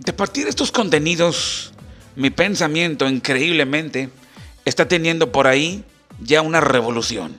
De 0.00 0.12
partir 0.12 0.44
de 0.44 0.50
estos 0.50 0.72
contenidos, 0.72 1.72
mi 2.16 2.30
pensamiento 2.30 3.08
increíblemente 3.08 4.10
está 4.64 4.88
teniendo 4.88 5.30
por 5.30 5.46
ahí 5.46 5.84
ya 6.20 6.42
una 6.42 6.60
revolución. 6.60 7.36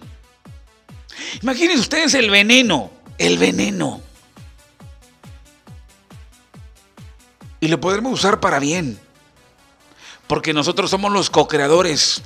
Imagínense 1.42 1.82
ustedes 1.82 2.14
el 2.14 2.30
veneno, 2.30 2.92
el 3.18 3.38
veneno. 3.38 4.02
Y 7.60 7.68
lo 7.68 7.82
podremos 7.82 8.14
usar 8.14 8.40
para 8.40 8.60
bien, 8.60 9.00
porque 10.28 10.54
nosotros 10.54 10.92
somos 10.92 11.12
los 11.12 11.30
co-creadores 11.30 12.22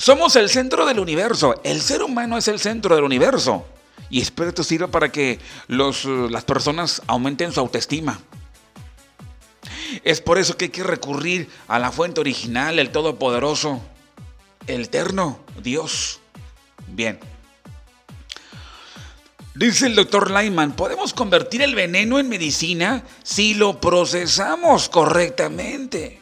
somos 0.00 0.34
el 0.36 0.48
centro 0.48 0.86
del 0.86 0.98
universo. 0.98 1.60
El 1.62 1.82
ser 1.82 2.02
humano 2.02 2.38
es 2.38 2.48
el 2.48 2.58
centro 2.58 2.94
del 2.94 3.04
universo. 3.04 3.66
Y 4.08 4.22
espero 4.22 4.46
que 4.46 4.48
esto 4.48 4.64
sirva 4.64 4.86
para 4.86 5.12
que 5.12 5.38
los, 5.66 6.06
las 6.06 6.42
personas 6.42 7.02
aumenten 7.06 7.52
su 7.52 7.60
autoestima. 7.60 8.18
Es 10.04 10.20
por 10.20 10.38
eso 10.38 10.56
que 10.56 10.66
hay 10.66 10.70
que 10.70 10.82
recurrir 10.82 11.48
a 11.68 11.78
la 11.78 11.92
fuente 11.92 12.20
original, 12.20 12.78
el 12.78 12.90
Todopoderoso, 12.90 13.80
el 14.66 14.82
Eterno, 14.82 15.40
Dios. 15.62 16.20
Bien. 16.88 17.18
Dice 19.54 19.86
el 19.86 19.96
doctor 19.96 20.30
Lyman, 20.30 20.72
podemos 20.72 21.12
convertir 21.12 21.60
el 21.62 21.74
veneno 21.74 22.18
en 22.18 22.28
medicina 22.28 23.02
si 23.22 23.54
lo 23.54 23.80
procesamos 23.80 24.88
correctamente. 24.88 26.20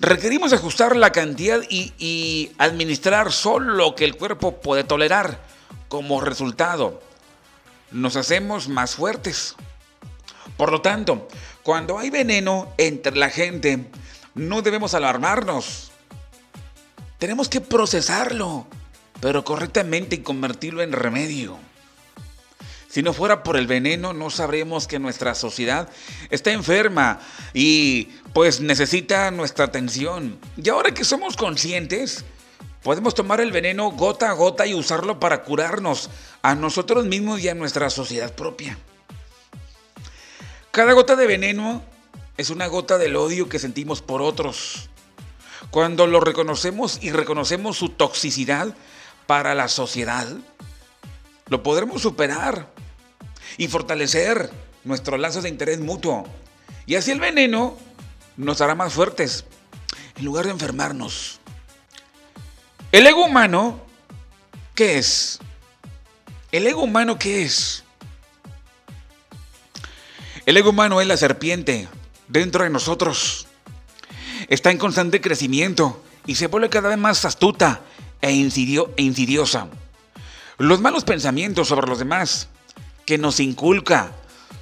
Requerimos 0.00 0.54
ajustar 0.54 0.96
la 0.96 1.12
cantidad 1.12 1.60
y, 1.68 2.52
administrar 2.56 3.32
solo 3.32 3.74
lo 3.74 3.94
que 3.94 4.06
el 4.06 4.16
cuerpo 4.16 4.60
puede 4.60 4.82
tolerar. 4.82 5.40
Como 5.88 6.20
resultado, 6.20 7.02
nos 7.90 8.16
hacemos 8.16 8.68
más 8.68 8.94
fuertes. 8.94 9.56
Por 10.60 10.72
lo 10.72 10.82
tanto, 10.82 11.26
cuando 11.62 11.98
hay 11.98 12.10
veneno 12.10 12.70
entre 12.76 13.16
la 13.16 13.30
gente, 13.30 13.86
no 14.34 14.60
debemos 14.60 14.92
alarmarnos. 14.92 15.90
Tenemos 17.16 17.48
que 17.48 17.62
procesarlo, 17.62 18.66
pero 19.22 19.42
correctamente 19.42 20.16
y 20.16 20.18
convertirlo 20.18 20.82
en 20.82 20.92
remedio. 20.92 21.56
Si 22.90 23.02
no 23.02 23.14
fuera 23.14 23.42
por 23.42 23.56
el 23.56 23.66
veneno, 23.66 24.12
no 24.12 24.28
sabremos 24.28 24.86
que 24.86 24.98
nuestra 24.98 25.34
sociedad 25.34 25.88
está 26.28 26.52
enferma 26.52 27.20
y 27.54 28.10
pues 28.34 28.60
necesita 28.60 29.30
nuestra 29.30 29.64
atención. 29.64 30.38
Y 30.62 30.68
ahora 30.68 30.92
que 30.92 31.04
somos 31.04 31.38
conscientes, 31.38 32.22
podemos 32.82 33.14
tomar 33.14 33.40
el 33.40 33.50
veneno 33.50 33.92
gota 33.92 34.28
a 34.28 34.34
gota 34.34 34.66
y 34.66 34.74
usarlo 34.74 35.20
para 35.20 35.42
curarnos 35.42 36.10
a 36.42 36.54
nosotros 36.54 37.06
mismos 37.06 37.40
y 37.40 37.48
a 37.48 37.54
nuestra 37.54 37.88
sociedad 37.88 38.34
propia. 38.34 38.76
Cada 40.70 40.92
gota 40.92 41.16
de 41.16 41.26
veneno 41.26 41.82
es 42.36 42.50
una 42.50 42.68
gota 42.68 42.96
del 42.96 43.16
odio 43.16 43.48
que 43.48 43.58
sentimos 43.58 44.02
por 44.02 44.22
otros. 44.22 44.88
Cuando 45.72 46.06
lo 46.06 46.20
reconocemos 46.20 47.00
y 47.02 47.10
reconocemos 47.10 47.76
su 47.76 47.88
toxicidad 47.88 48.72
para 49.26 49.56
la 49.56 49.66
sociedad, 49.66 50.28
lo 51.48 51.64
podremos 51.64 52.02
superar 52.02 52.68
y 53.56 53.66
fortalecer 53.66 54.48
nuestros 54.84 55.18
lazos 55.18 55.42
de 55.42 55.48
interés 55.48 55.80
mutuo. 55.80 56.24
Y 56.86 56.94
así 56.94 57.10
el 57.10 57.18
veneno 57.18 57.76
nos 58.36 58.60
hará 58.60 58.76
más 58.76 58.92
fuertes 58.92 59.44
en 60.16 60.24
lugar 60.24 60.44
de 60.44 60.52
enfermarnos. 60.52 61.40
El 62.92 63.08
ego 63.08 63.24
humano, 63.24 63.80
¿qué 64.76 64.98
es? 64.98 65.40
¿El 66.52 66.68
ego 66.68 66.82
humano 66.82 67.18
qué 67.18 67.42
es? 67.42 67.82
El 70.50 70.56
ego 70.56 70.70
humano 70.70 71.00
es 71.00 71.06
la 71.06 71.16
serpiente 71.16 71.86
dentro 72.26 72.64
de 72.64 72.70
nosotros. 72.70 73.46
Está 74.48 74.72
en 74.72 74.78
constante 74.78 75.20
crecimiento 75.20 76.02
y 76.26 76.34
se 76.34 76.48
vuelve 76.48 76.68
cada 76.68 76.88
vez 76.88 76.98
más 76.98 77.24
astuta 77.24 77.82
e, 78.20 78.30
e 78.30 79.02
insidiosa. 79.04 79.68
Los 80.58 80.80
malos 80.80 81.04
pensamientos 81.04 81.68
sobre 81.68 81.86
los 81.86 82.00
demás 82.00 82.48
que 83.06 83.16
nos 83.16 83.38
inculca 83.38 84.10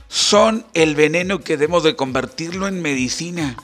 son 0.09 0.67
el 0.75 0.95
veneno 0.95 1.41
que 1.41 1.57
debemos 1.57 1.85
de 1.85 1.97
convertirlo 1.97 2.69
en 2.69 2.83
medicina. 2.83 3.57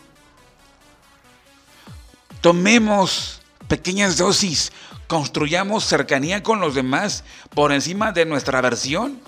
Tomemos 2.41 3.43
pequeñas 3.69 4.17
dosis, 4.17 4.73
construyamos 5.09 5.85
cercanía 5.85 6.43
con 6.43 6.59
los 6.59 6.75
demás 6.75 7.23
por 7.55 7.71
encima 7.71 8.13
de 8.13 8.25
nuestra 8.25 8.61
aversión. 8.61 9.21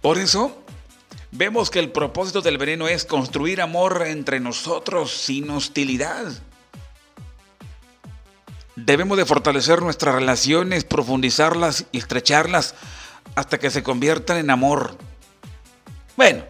Por 0.00 0.16
eso, 0.16 0.61
vemos 1.32 1.70
que 1.70 1.80
el 1.80 1.90
propósito 1.90 2.42
del 2.42 2.58
veneno 2.58 2.86
es 2.86 3.04
construir 3.04 3.60
amor 3.60 4.04
entre 4.06 4.38
nosotros 4.38 5.10
sin 5.10 5.50
hostilidad. 5.50 6.26
Debemos 8.76 9.18
de 9.18 9.26
fortalecer 9.26 9.82
nuestras 9.82 10.14
relaciones, 10.14 10.84
profundizarlas 10.84 11.86
y 11.90 11.98
estrecharlas 11.98 12.74
hasta 13.34 13.58
que 13.58 13.70
se 13.70 13.82
conviertan 13.82 14.36
en 14.38 14.50
amor. 14.50 14.96
Bueno, 16.16 16.44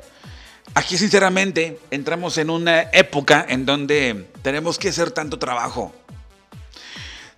aquí 0.75 0.99
sinceramente 0.99 1.81
entramos 1.91 2.39
en 2.39 2.51
una 2.51 2.83
época 2.93 3.45
en 3.49 3.65
donde 3.65 4.31
tenemos 4.43 4.79
que 4.79 4.89
hacer 4.89 5.13
tanto 5.13 5.39
trabajo, 5.39 5.93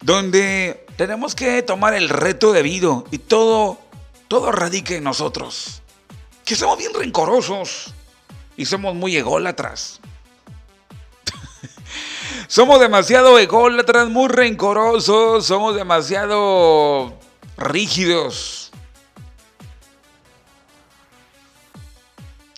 donde 0.01 0.87
tenemos 0.97 1.35
que 1.35 1.63
tomar 1.63 1.95
el 1.95 2.09
reto 2.09 2.53
debido 2.53 3.07
y 3.11 3.19
todo, 3.19 3.79
todo 4.29 4.53
radica 4.53 4.95
en 4.95 5.05
nosotros, 5.05 5.83
que 6.45 6.57
somos 6.57 6.79
bien 6.79 6.93
rencorosos 6.95 7.95
y 8.57 8.67
somos 8.67 8.95
muy 8.95 9.17
ególatras. 9.17 10.01
Somos 12.49 12.79
demasiado 12.79 13.39
ególatras, 13.39 14.09
muy 14.11 14.29
rencorosos, 14.29 15.47
somos 15.47 15.75
demasiado 15.75 17.19
rígidos. 17.57 18.71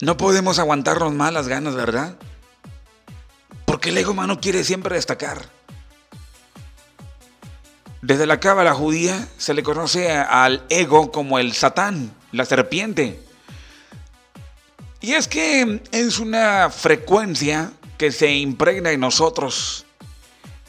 No 0.01 0.17
podemos 0.17 0.59
aguantarnos 0.59 1.15
más 1.15 1.33
las 1.33 1.49
ganas, 1.49 1.75
¿verdad? 1.75 2.17
Porque 3.65 3.91
el 3.91 3.99
ego 3.99 4.11
humano 4.11 4.41
quiere 4.41 4.65
siempre 4.65 4.97
destacar. 4.97 5.49
Desde 8.03 8.27
la 8.27 8.39
cábala 8.41 8.75
judía 8.75 9.29
se 9.39 9.55
le 9.55 9.63
conoce 9.63 10.13
al 10.13 10.65
ego 10.69 11.11
como 11.11 11.39
el 11.39 11.55
satán, 11.55 12.15
la 12.33 12.45
serpiente. 12.45 13.26
Y 15.07 15.15
es 15.15 15.29
que 15.29 15.83
es 15.93 16.19
una 16.19 16.69
frecuencia 16.69 17.71
que 17.97 18.11
se 18.11 18.35
impregna 18.35 18.91
en 18.91 18.99
nosotros 18.99 19.87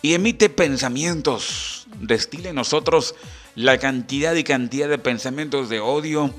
y 0.04 0.14
emite 0.14 0.48
pensamientos, 0.48 1.88
destila 2.02 2.50
en 2.50 2.56
nosotros 2.56 3.16
la 3.56 3.80
cantidad 3.80 4.36
y 4.36 4.44
cantidad 4.44 4.90
de 4.90 5.00
pensamientos 5.00 5.70
de 5.70 5.80
odio, 5.80 6.32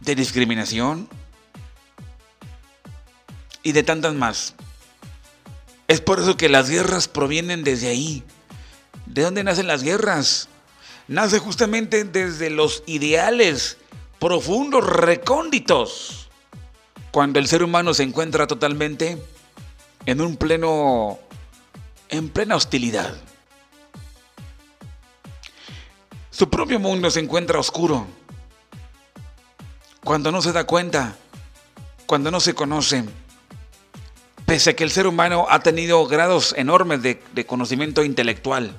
de 0.00 0.14
discriminación 0.14 1.10
y 3.62 3.72
de 3.72 3.82
tantas 3.82 4.14
más. 4.14 4.54
Es 5.88 6.00
por 6.00 6.20
eso 6.20 6.38
que 6.38 6.48
las 6.48 6.70
guerras 6.70 7.06
provienen 7.06 7.64
desde 7.64 7.88
ahí. 7.88 8.24
¿De 9.04 9.20
dónde 9.20 9.44
nacen 9.44 9.66
las 9.66 9.82
guerras? 9.82 10.48
Nace 11.06 11.38
justamente 11.38 12.04
desde 12.04 12.48
los 12.48 12.82
ideales 12.86 13.76
profundos, 14.18 14.86
recónditos, 14.86 16.28
cuando 17.10 17.38
el 17.38 17.48
ser 17.48 17.62
humano 17.62 17.94
se 17.94 18.02
encuentra 18.02 18.46
totalmente 18.46 19.22
en 20.04 20.20
un 20.20 20.36
pleno, 20.36 21.18
en 22.08 22.28
plena 22.28 22.56
hostilidad. 22.56 23.14
Su 26.30 26.50
propio 26.50 26.78
mundo 26.78 27.10
se 27.10 27.20
encuentra 27.20 27.58
oscuro. 27.58 28.06
Cuando 30.04 30.30
no 30.30 30.42
se 30.42 30.52
da 30.52 30.64
cuenta, 30.64 31.16
cuando 32.06 32.30
no 32.30 32.40
se 32.40 32.54
conoce, 32.54 33.04
pese 34.44 34.70
a 34.70 34.76
que 34.76 34.84
el 34.84 34.90
ser 34.90 35.06
humano 35.06 35.46
ha 35.50 35.60
tenido 35.60 36.06
grados 36.06 36.54
enormes 36.56 37.02
de, 37.02 37.46
conocimiento 37.46 38.04
intelectual, 38.04 38.76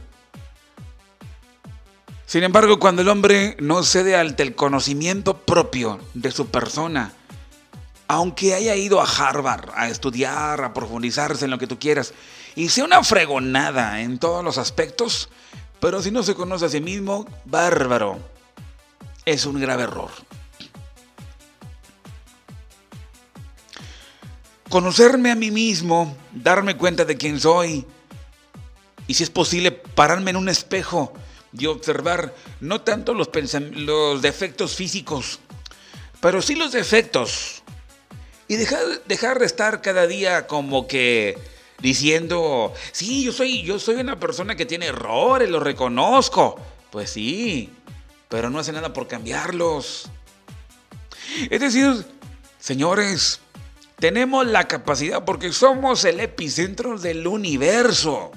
sin 2.27 2.43
embargo, 2.43 2.77
cuando 2.77 3.01
el 3.01 3.07
hombre 3.07 3.55
no 3.61 3.81
cede 3.83 4.17
ante 4.17 4.43
el 4.43 4.53
conocimiento 4.53 5.37
propio 5.37 5.97
de 6.13 6.29
su 6.29 6.47
persona, 6.47 7.13
aunque 8.09 8.53
haya 8.53 8.75
ido 8.75 8.99
a 8.99 9.05
Harvard 9.05 9.69
a 9.73 9.87
estudiar, 9.87 10.61
a 10.61 10.73
profundizarse 10.73 11.45
en 11.45 11.51
lo 11.51 11.57
que 11.57 11.67
tú 11.67 11.79
quieras, 11.79 12.13
y 12.53 12.67
sea 12.67 12.83
una 12.83 13.01
fregonada 13.01 14.01
en 14.01 14.19
todos 14.19 14.43
los 14.43 14.57
aspectos, 14.57 15.29
pero 15.79 16.01
si 16.01 16.11
no 16.11 16.21
se 16.21 16.35
conoce 16.35 16.65
a 16.65 16.69
sí 16.69 16.81
mismo, 16.81 17.25
bárbaro. 17.45 18.19
Es 19.23 19.45
un 19.45 19.61
grave 19.61 19.83
error. 19.83 20.11
Conocerme 24.67 25.31
a 25.31 25.35
mí 25.35 25.49
mismo, 25.49 26.13
darme 26.33 26.75
cuenta 26.75 27.05
de 27.05 27.15
quién 27.15 27.39
soy, 27.39 27.85
y 29.07 29.13
si 29.13 29.23
es 29.23 29.29
posible, 29.29 29.71
pararme 29.71 30.31
en 30.31 30.35
un 30.35 30.49
espejo 30.49 31.13
y 31.57 31.65
observar 31.65 32.33
no 32.59 32.81
tanto 32.81 33.13
los, 33.13 33.29
los 33.71 34.21
defectos 34.21 34.75
físicos, 34.75 35.39
pero 36.21 36.41
sí 36.41 36.55
los 36.55 36.71
defectos. 36.71 37.63
Y 38.47 38.55
dejar, 38.55 38.81
dejar 39.05 39.39
de 39.39 39.45
estar 39.45 39.81
cada 39.81 40.07
día 40.07 40.47
como 40.47 40.87
que 40.87 41.37
diciendo, 41.79 42.73
sí, 42.91 43.23
yo 43.23 43.31
soy, 43.31 43.61
yo 43.63 43.77
soy 43.77 43.95
una 43.95 44.19
persona 44.19 44.55
que 44.55 44.65
tiene 44.65 44.87
errores, 44.87 45.49
los 45.49 45.61
reconozco. 45.61 46.59
Pues 46.91 47.09
sí, 47.09 47.69
pero 48.29 48.49
no 48.49 48.59
hace 48.59 48.71
nada 48.71 48.93
por 48.93 49.07
cambiarlos. 49.07 50.09
Es 51.49 51.59
decir, 51.59 52.05
señores, 52.59 53.41
tenemos 53.99 54.47
la 54.47 54.67
capacidad 54.67 55.25
porque 55.25 55.51
somos 55.51 56.05
el 56.05 56.19
epicentro 56.19 56.97
del 56.97 57.27
universo. 57.27 58.31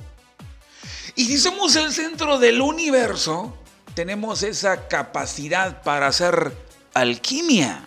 Y 1.21 1.27
si 1.27 1.37
somos 1.37 1.77
el 1.77 1.93
centro 1.93 2.39
del 2.39 2.63
universo, 2.63 3.55
tenemos 3.93 4.43
esa 4.43 4.89
capacidad 4.89 5.83
para 5.83 6.07
hacer 6.07 6.51
alquimia. 6.95 7.87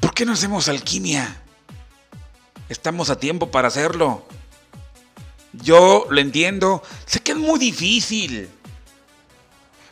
¿Por 0.00 0.12
qué 0.12 0.26
no 0.26 0.34
hacemos 0.34 0.68
alquimia? 0.68 1.40
Estamos 2.68 3.08
a 3.08 3.18
tiempo 3.18 3.50
para 3.50 3.68
hacerlo. 3.68 4.26
Yo 5.54 6.06
lo 6.10 6.20
entiendo, 6.20 6.82
sé 7.06 7.20
que 7.20 7.32
es 7.32 7.38
muy 7.38 7.58
difícil, 7.58 8.50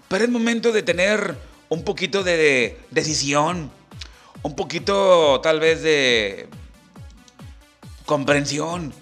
pero 0.06 0.24
es 0.24 0.30
momento 0.30 0.70
de 0.70 0.82
tener 0.82 1.34
un 1.70 1.82
poquito 1.82 2.22
de 2.22 2.78
decisión, 2.90 3.72
un 4.42 4.54
poquito 4.54 5.40
tal 5.40 5.60
vez 5.60 5.80
de 5.80 6.46
comprensión 8.04 8.92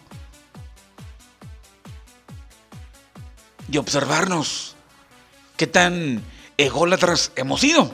y 3.70 3.78
observarnos 3.78 4.76
qué 5.56 5.66
tan 5.66 6.22
ególatras 6.56 7.32
hemos 7.36 7.60
sido. 7.60 7.92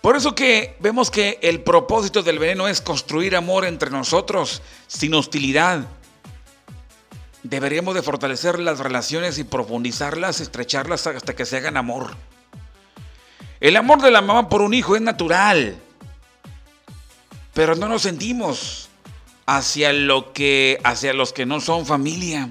Por 0.00 0.16
eso 0.16 0.34
que 0.34 0.76
vemos 0.80 1.10
que 1.10 1.38
el 1.42 1.60
propósito 1.60 2.22
del 2.22 2.38
veneno 2.38 2.68
es 2.68 2.80
construir 2.80 3.34
amor 3.34 3.64
entre 3.64 3.90
nosotros 3.90 4.62
sin 4.86 5.14
hostilidad. 5.14 5.86
Deberíamos 7.42 7.94
de 7.94 8.02
fortalecer 8.02 8.58
las 8.58 8.78
relaciones 8.78 9.38
y 9.38 9.44
profundizarlas, 9.44 10.40
estrecharlas 10.40 11.06
hasta 11.06 11.34
que 11.34 11.44
se 11.44 11.56
hagan 11.56 11.76
amor. 11.76 12.14
El 13.60 13.76
amor 13.76 14.00
de 14.00 14.12
la 14.12 14.20
mamá 14.20 14.48
por 14.48 14.62
un 14.62 14.72
hijo 14.72 14.94
es 14.94 15.02
natural, 15.02 15.76
pero 17.54 17.74
no 17.74 17.88
nos 17.88 18.02
sentimos 18.02 18.88
hacia 19.46 19.92
lo 19.92 20.32
que 20.32 20.78
hacia 20.84 21.12
los 21.12 21.32
que 21.32 21.44
no 21.44 21.60
son 21.60 21.86
familia. 21.86 22.50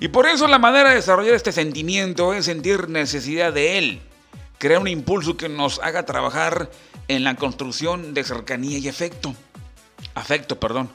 Y 0.00 0.08
por 0.08 0.26
eso 0.26 0.48
la 0.48 0.58
manera 0.58 0.90
de 0.90 0.96
desarrollar 0.96 1.34
este 1.34 1.52
sentimiento 1.52 2.34
es 2.34 2.46
sentir 2.46 2.88
necesidad 2.88 3.52
de 3.52 3.78
él, 3.78 4.00
crear 4.58 4.80
un 4.80 4.88
impulso 4.88 5.36
que 5.36 5.48
nos 5.48 5.78
haga 5.80 6.04
trabajar 6.04 6.70
en 7.08 7.24
la 7.24 7.36
construcción 7.36 8.14
de 8.14 8.24
cercanía 8.24 8.78
y 8.78 8.88
afecto. 8.88 9.34
Afecto, 10.14 10.58
perdón. 10.58 10.90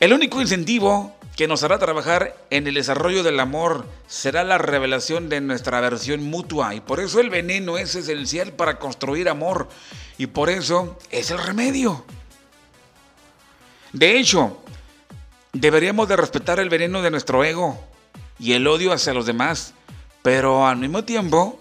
El 0.00 0.12
único 0.12 0.40
incentivo 0.40 1.16
que 1.36 1.46
nos 1.46 1.62
hará 1.62 1.78
trabajar 1.78 2.34
en 2.48 2.66
el 2.66 2.74
desarrollo 2.74 3.22
del 3.22 3.38
amor 3.40 3.86
será 4.06 4.42
la 4.42 4.56
revelación 4.56 5.28
de 5.28 5.42
nuestra 5.42 5.78
aversión 5.78 6.22
mutua 6.22 6.74
y 6.74 6.80
por 6.80 6.98
eso 6.98 7.20
el 7.20 7.28
veneno 7.28 7.76
es 7.76 7.94
esencial 7.94 8.52
para 8.52 8.78
construir 8.78 9.28
amor 9.28 9.68
y 10.16 10.28
por 10.28 10.48
eso 10.48 10.98
es 11.10 11.30
el 11.30 11.38
remedio. 11.38 12.04
De 13.92 14.18
hecho, 14.18 14.62
deberíamos 15.52 16.08
de 16.08 16.16
respetar 16.16 16.58
el 16.58 16.70
veneno 16.70 17.02
de 17.02 17.10
nuestro 17.10 17.44
ego, 17.44 17.82
y 18.38 18.52
el 18.52 18.66
odio 18.66 18.92
hacia 18.92 19.14
los 19.14 19.26
demás, 19.26 19.74
pero 20.22 20.66
al 20.66 20.76
mismo 20.76 21.04
tiempo 21.04 21.58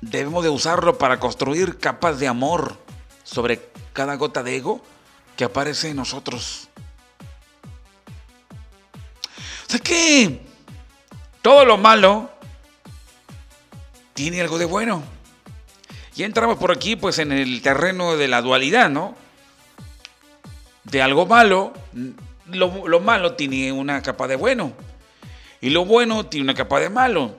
debemos 0.00 0.44
de 0.44 0.50
usarlo 0.50 0.98
para 0.98 1.18
construir 1.18 1.78
capas 1.78 2.18
de 2.18 2.28
amor 2.28 2.76
sobre 3.22 3.60
cada 3.92 4.16
gota 4.16 4.42
de 4.42 4.56
ego 4.56 4.82
que 5.36 5.44
aparece 5.44 5.90
en 5.90 5.96
nosotros. 5.96 6.68
O 9.66 9.70
sea 9.70 9.80
que 9.80 10.40
todo 11.42 11.64
lo 11.64 11.76
malo 11.78 12.30
tiene 14.12 14.40
algo 14.40 14.58
de 14.58 14.66
bueno. 14.66 15.02
Y 16.16 16.22
entramos 16.22 16.58
por 16.58 16.70
aquí 16.70 16.94
pues 16.94 17.18
en 17.18 17.32
el 17.32 17.60
terreno 17.62 18.16
de 18.16 18.28
la 18.28 18.40
dualidad, 18.40 18.88
¿no? 18.88 19.16
De 20.84 21.02
algo 21.02 21.26
malo, 21.26 21.72
lo, 22.46 22.86
lo 22.86 23.00
malo 23.00 23.34
tiene 23.34 23.72
una 23.72 24.00
capa 24.02 24.28
de 24.28 24.36
bueno. 24.36 24.72
Y 25.64 25.70
lo 25.70 25.86
bueno 25.86 26.26
tiene 26.26 26.44
una 26.44 26.52
capa 26.52 26.78
de 26.78 26.90
malo, 26.90 27.38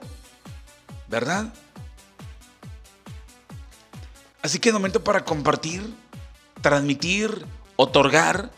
¿verdad? 1.06 1.54
Así 4.42 4.58
que 4.58 4.70
es 4.70 4.72
momento 4.72 5.04
para 5.04 5.24
compartir, 5.24 5.94
transmitir, 6.60 7.46
otorgar. 7.76 8.50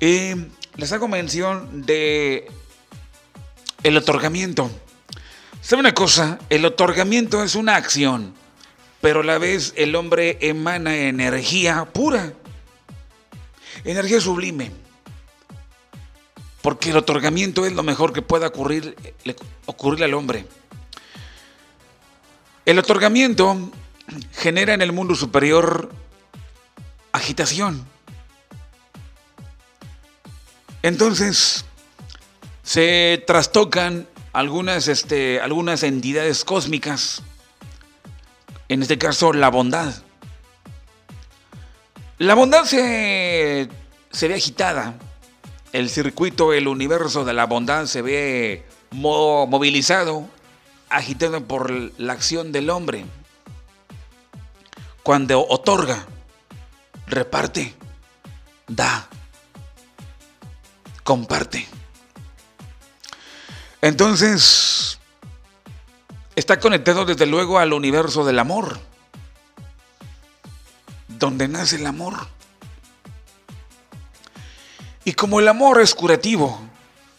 Eh, 0.00 0.48
les 0.76 0.92
hago 0.92 1.08
mención 1.08 1.84
de 1.84 2.50
el 3.82 3.98
otorgamiento. 3.98 4.70
¿Sabe 5.60 5.80
una 5.80 5.92
cosa? 5.92 6.38
El 6.48 6.64
otorgamiento 6.64 7.44
es 7.44 7.54
una 7.54 7.76
acción, 7.76 8.32
pero 9.02 9.20
a 9.20 9.24
la 9.24 9.36
vez 9.36 9.74
el 9.76 9.94
hombre 9.94 10.38
emana 10.40 10.96
energía 10.96 11.84
pura, 11.92 12.32
energía 13.84 14.22
sublime 14.22 14.85
porque 16.66 16.90
el 16.90 16.96
otorgamiento 16.96 17.64
es 17.64 17.74
lo 17.74 17.84
mejor 17.84 18.12
que 18.12 18.22
pueda 18.22 18.48
ocurrir, 18.48 18.96
al 20.02 20.14
hombre. 20.14 20.48
El 22.64 22.80
otorgamiento 22.80 23.70
genera 24.32 24.74
en 24.74 24.82
el 24.82 24.90
mundo 24.90 25.14
superior 25.14 25.92
agitación, 27.12 27.86
Entonces, 30.82 31.64
se 32.64 33.22
trastocan 33.28 34.08
algunas, 34.32 34.88
este, 34.88 35.40
algunas 35.40 35.84
entidades 35.84 36.44
cósmicas, 36.44 37.22
en 38.68 38.82
este 38.82 38.98
caso 38.98 39.32
la 39.32 39.50
bondad. 39.50 39.94
La 42.18 42.34
bondad 42.34 42.64
se, 42.64 43.68
se 44.10 44.26
ve 44.26 44.34
agitada, 44.34 44.98
el 45.76 45.90
circuito, 45.90 46.54
el 46.54 46.68
universo 46.68 47.26
de 47.26 47.34
la 47.34 47.44
bondad 47.44 47.84
se 47.84 48.00
ve 48.00 48.64
movilizado, 48.92 50.26
agitado 50.88 51.44
por 51.46 51.70
la 52.00 52.14
acción 52.14 52.50
del 52.50 52.70
hombre. 52.70 53.04
Cuando 55.02 55.46
otorga, 55.46 56.06
reparte, 57.06 57.74
da, 58.66 59.06
comparte. 61.04 61.68
Entonces, 63.82 64.98
está 66.36 66.58
conectado 66.58 67.04
desde 67.04 67.26
luego 67.26 67.58
al 67.58 67.74
universo 67.74 68.24
del 68.24 68.38
amor, 68.38 68.78
donde 71.06 71.48
nace 71.48 71.76
el 71.76 71.86
amor. 71.86 72.35
Y 75.06 75.12
como 75.12 75.38
el 75.38 75.46
amor 75.46 75.80
es 75.80 75.94
curativo, 75.94 76.60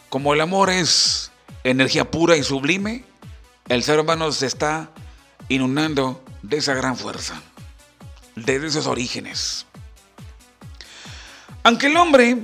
como 0.10 0.34
el 0.34 0.41
amor 0.41 0.69
es 0.69 1.32
energía 1.63 2.12
pura 2.12 2.36
y 2.36 2.43
sublime, 2.43 3.06
el 3.69 3.82
ser 3.82 4.02
humano 4.02 4.30
se 4.34 4.45
está 4.45 4.89
inundando 5.47 6.21
de 6.41 6.58
esa 6.58 6.73
gran 6.73 6.97
fuerza, 6.97 7.41
de 8.36 8.58
esos 8.58 8.88
orígenes. 8.88 9.67
Aunque 11.63 11.88
el 11.88 11.95
hombre 11.95 12.38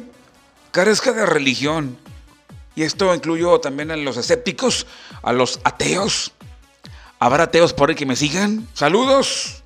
carezca 0.72 1.12
de 1.12 1.26
religión, 1.26 1.98
y 2.74 2.84
esto 2.84 3.14
incluyo 3.14 3.60
también 3.60 3.92
a 3.92 3.98
los 3.98 4.16
escépticos, 4.16 4.88
a 5.24 5.34
los 5.34 5.60
ateos, 5.66 6.32
¿habrá 7.20 7.44
ateos 7.44 7.74
por 7.74 7.90
ahí 7.90 7.96
que 7.98 8.06
me 8.06 8.16
sigan? 8.16 8.66
Saludos. 8.74 9.62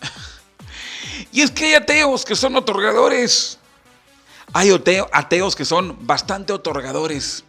y 1.30 1.42
es 1.42 1.50
que 1.50 1.66
hay 1.66 1.74
ateos 1.74 2.24
que 2.24 2.34
son 2.34 2.56
otorgadores. 2.56 3.59
Hay 4.52 4.70
ateos 5.12 5.54
que 5.54 5.64
son 5.64 6.06
bastante 6.06 6.52
otorgadores. 6.52 7.44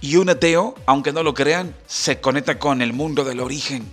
Y 0.00 0.16
un 0.16 0.30
ateo, 0.30 0.74
aunque 0.86 1.12
no 1.12 1.22
lo 1.22 1.34
crean, 1.34 1.76
se 1.86 2.20
conecta 2.20 2.58
con 2.58 2.80
el 2.80 2.92
mundo 2.92 3.22
del 3.22 3.40
origen. 3.40 3.90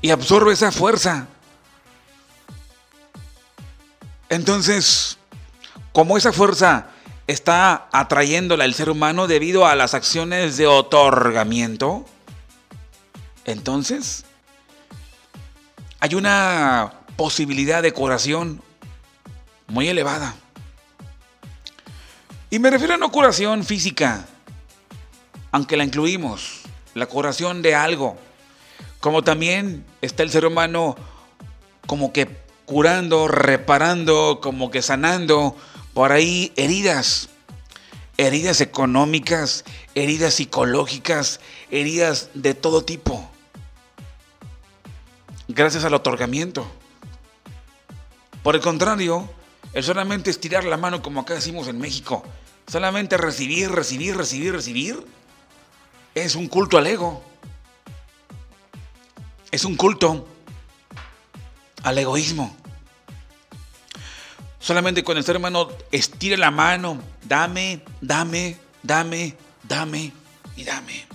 Y 0.00 0.10
absorbe 0.10 0.52
esa 0.52 0.70
fuerza. 0.70 1.26
Entonces, 4.28 5.18
como 5.92 6.16
esa 6.16 6.32
fuerza 6.32 6.88
está 7.26 7.88
atrayéndola 7.92 8.64
al 8.64 8.74
ser 8.74 8.90
humano 8.90 9.26
debido 9.26 9.66
a 9.66 9.74
las 9.74 9.94
acciones 9.94 10.56
de 10.56 10.66
otorgamiento, 10.66 12.06
entonces 13.44 14.24
hay 16.00 16.14
una 16.14 17.01
posibilidad 17.16 17.82
de 17.82 17.92
curación 17.92 18.62
muy 19.68 19.88
elevada. 19.88 20.34
Y 22.50 22.58
me 22.58 22.70
refiero 22.70 22.94
a 22.94 22.98
no 22.98 23.10
curación 23.10 23.64
física, 23.64 24.26
aunque 25.50 25.76
la 25.76 25.84
incluimos, 25.84 26.60
la 26.94 27.06
curación 27.06 27.62
de 27.62 27.74
algo. 27.74 28.18
Como 29.00 29.22
también 29.22 29.84
está 30.02 30.22
el 30.22 30.30
ser 30.30 30.44
humano 30.44 30.96
como 31.86 32.12
que 32.12 32.28
curando, 32.66 33.28
reparando, 33.28 34.40
como 34.42 34.70
que 34.70 34.82
sanando 34.82 35.56
por 35.94 36.12
ahí 36.12 36.52
heridas, 36.56 37.28
heridas 38.18 38.60
económicas, 38.60 39.64
heridas 39.94 40.34
psicológicas, 40.34 41.40
heridas 41.70 42.30
de 42.34 42.54
todo 42.54 42.84
tipo. 42.84 43.28
Gracias 45.48 45.84
al 45.84 45.94
otorgamiento. 45.94 46.66
Por 48.42 48.56
el 48.56 48.60
contrario, 48.60 49.28
el 49.72 49.84
solamente 49.84 50.30
estirar 50.30 50.64
la 50.64 50.76
mano 50.76 51.02
como 51.02 51.20
acá 51.20 51.34
decimos 51.34 51.68
en 51.68 51.78
México, 51.78 52.24
Solamente 52.66 53.16
recibir, 53.16 53.70
recibir, 53.70 54.16
recibir, 54.16 54.52
recibir 54.52 55.06
es 56.14 56.34
un 56.34 56.48
culto 56.48 56.78
al 56.78 56.86
ego. 56.86 57.22
Es 59.50 59.64
un 59.64 59.76
culto 59.76 60.26
al 61.82 61.98
egoísmo. 61.98 62.56
Solamente 64.58 65.02
cuando 65.02 65.18
el 65.18 65.26
ser 65.26 65.36
humano 65.36 65.68
estira 65.90 66.36
la 66.36 66.50
mano, 66.50 67.02
dame, 67.24 67.82
dame, 68.00 68.56
dame, 68.82 69.36
dame 69.64 70.12
y 70.56 70.64
dame. 70.64 71.06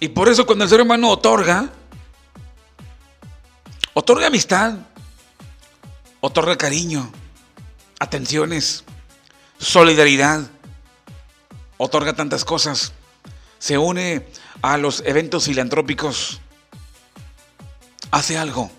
Y 0.00 0.08
por 0.08 0.28
eso 0.28 0.46
cuando 0.46 0.64
el 0.64 0.70
ser 0.70 0.80
humano 0.80 1.10
otorga, 1.10 1.70
otorga 3.92 4.26
amistad, 4.26 4.74
otorga 6.24 6.56
cariño, 6.56 7.10
atenciones, 7.98 8.84
solidaridad, 9.58 10.48
otorga 11.78 12.12
tantas 12.14 12.44
cosas, 12.44 12.92
se 13.58 13.76
une 13.76 14.24
a 14.62 14.78
los 14.78 15.02
eventos 15.04 15.46
filantrópicos, 15.46 16.40
hace 18.12 18.38
algo. 18.38 18.70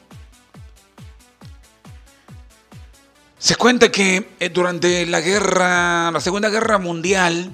Se 3.38 3.58
cuenta 3.58 3.92
que 3.92 4.36
eh, 4.40 4.48
durante 4.48 5.06
la 5.06 5.20
guerra, 5.20 6.12
la 6.12 6.22
Segunda 6.22 6.50
Guerra 6.50 6.78
Mundial, 6.78 7.52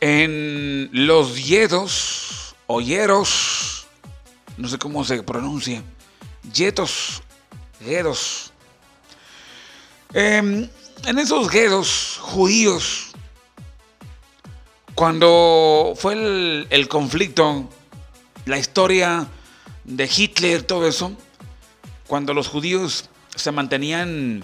en 0.00 0.88
los 0.92 1.44
yedos 1.44 2.54
o 2.68 2.80
hieros, 2.80 3.88
no 4.56 4.68
sé 4.68 4.78
cómo 4.78 5.04
se 5.04 5.20
pronuncia, 5.24 5.82
yetos, 6.52 7.24
yedos, 7.84 8.47
eh, 10.14 10.68
en 11.06 11.18
esos 11.18 11.50
guedos 11.50 12.18
judíos, 12.20 13.08
cuando 14.94 15.94
fue 15.96 16.66
el, 16.70 16.88
conflicto, 16.88 17.68
la 18.46 18.58
historia 18.58 19.28
de 19.84 20.10
Hitler, 20.14 20.62
todo 20.62 20.88
eso, 20.88 21.12
cuando 22.06 22.34
los 22.34 22.48
judíos 22.48 23.08
se 23.34 23.52
mantenían 23.52 24.42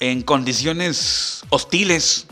en 0.00 0.22
condiciones 0.22 1.44
hostiles, 1.50 2.26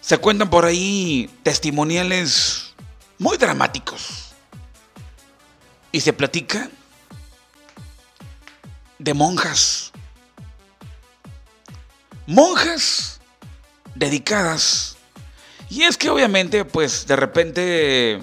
se 0.00 0.18
cuentan 0.18 0.50
por 0.50 0.64
ahí 0.64 1.30
testimoniales 1.42 2.74
muy 3.18 3.38
dramáticos. 3.38 4.34
Y 5.90 6.00
se 6.00 6.12
platica 6.12 6.70
de 9.02 9.14
monjas 9.14 9.92
monjas 12.26 13.20
dedicadas. 13.94 14.96
Y 15.68 15.82
es 15.82 15.96
que 15.96 16.10
obviamente, 16.10 16.64
pues 16.64 17.06
de 17.06 17.16
repente 17.16 18.20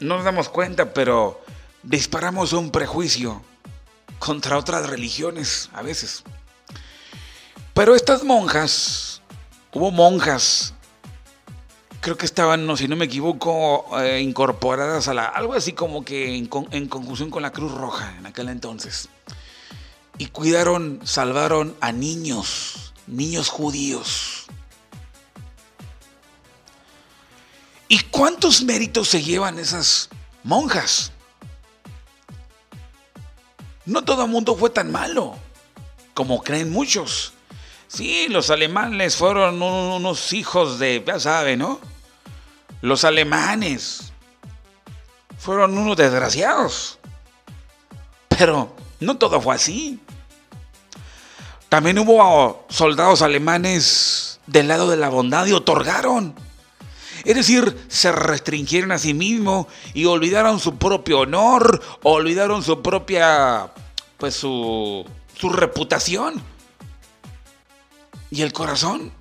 no 0.00 0.16
nos 0.16 0.24
damos 0.24 0.48
cuenta, 0.48 0.92
pero 0.92 1.42
disparamos 1.82 2.52
un 2.52 2.70
prejuicio 2.70 3.42
contra 4.18 4.58
otras 4.58 4.88
religiones 4.88 5.70
a 5.72 5.82
veces. 5.82 6.24
Pero 7.74 7.94
estas 7.94 8.24
monjas, 8.24 9.22
hubo 9.72 9.90
monjas, 9.90 10.74
creo 12.00 12.16
que 12.16 12.26
estaban, 12.26 12.66
no, 12.66 12.76
si 12.76 12.88
no 12.88 12.96
me 12.96 13.06
equivoco, 13.06 13.86
eh, 14.00 14.20
incorporadas 14.20 15.08
a 15.08 15.14
la, 15.14 15.26
algo 15.26 15.54
así 15.54 15.72
como 15.72 16.04
que 16.04 16.36
en, 16.36 16.48
en 16.70 16.88
conjunción 16.88 17.30
con 17.30 17.42
la 17.42 17.52
Cruz 17.52 17.72
Roja 17.72 18.14
en 18.18 18.26
aquel 18.26 18.48
entonces 18.48 19.08
y 20.18 20.26
cuidaron, 20.26 21.00
salvaron 21.04 21.76
a 21.80 21.92
niños, 21.92 22.94
niños 23.06 23.48
judíos. 23.48 24.46
¿Y 27.88 28.00
cuántos 28.00 28.62
méritos 28.62 29.08
se 29.08 29.22
llevan 29.22 29.58
esas 29.58 30.08
monjas? 30.42 31.12
No 33.84 34.02
todo 34.02 34.24
el 34.24 34.30
mundo 34.30 34.56
fue 34.56 34.70
tan 34.70 34.90
malo 34.90 35.36
como 36.14 36.42
creen 36.42 36.70
muchos. 36.72 37.34
Sí, 37.88 38.26
los 38.28 38.50
alemanes 38.50 39.16
fueron 39.16 39.62
unos 39.62 40.32
hijos 40.32 40.78
de, 40.78 41.04
ya 41.06 41.20
saben, 41.20 41.60
¿no? 41.60 41.78
Los 42.80 43.04
alemanes 43.04 44.12
fueron 45.38 45.78
unos 45.78 45.96
desgraciados. 45.96 46.98
Pero 48.30 48.74
no 48.98 49.16
todo 49.18 49.40
fue 49.40 49.54
así. 49.54 50.00
También 51.76 51.98
hubo 51.98 52.64
soldados 52.70 53.20
alemanes 53.20 54.40
del 54.46 54.66
lado 54.66 54.88
de 54.88 54.96
la 54.96 55.10
bondad 55.10 55.44
y 55.44 55.52
otorgaron. 55.52 56.34
Es 57.22 57.36
decir, 57.36 57.84
se 57.88 58.10
restringieron 58.12 58.92
a 58.92 58.98
sí 58.98 59.12
mismos 59.12 59.66
y 59.92 60.06
olvidaron 60.06 60.58
su 60.58 60.78
propio 60.78 61.20
honor, 61.20 61.82
olvidaron 62.02 62.62
su 62.62 62.80
propia, 62.80 63.70
pues 64.16 64.34
su, 64.34 65.04
su 65.38 65.50
reputación. 65.50 66.42
Y 68.30 68.40
el 68.40 68.54
corazón 68.54 69.12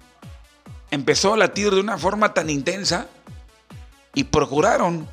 empezó 0.91 1.33
a 1.33 1.37
latir 1.37 1.71
de 1.71 1.81
una 1.81 1.97
forma 1.97 2.33
tan 2.33 2.49
intensa 2.49 3.09
y 4.13 4.23
procuraron 4.23 5.09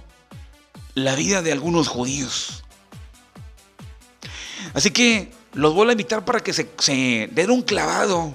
la 0.94 1.16
vida 1.16 1.42
de 1.42 1.50
algunos 1.50 1.88
judíos. 1.88 2.62
Así 4.74 4.92
que 4.92 5.41
los 5.54 5.74
vuelvo 5.74 5.90
a 5.90 5.92
invitar 5.92 6.24
para 6.24 6.40
que 6.40 6.52
se, 6.52 7.28
den 7.30 7.50
un 7.50 7.62
clavado 7.62 8.32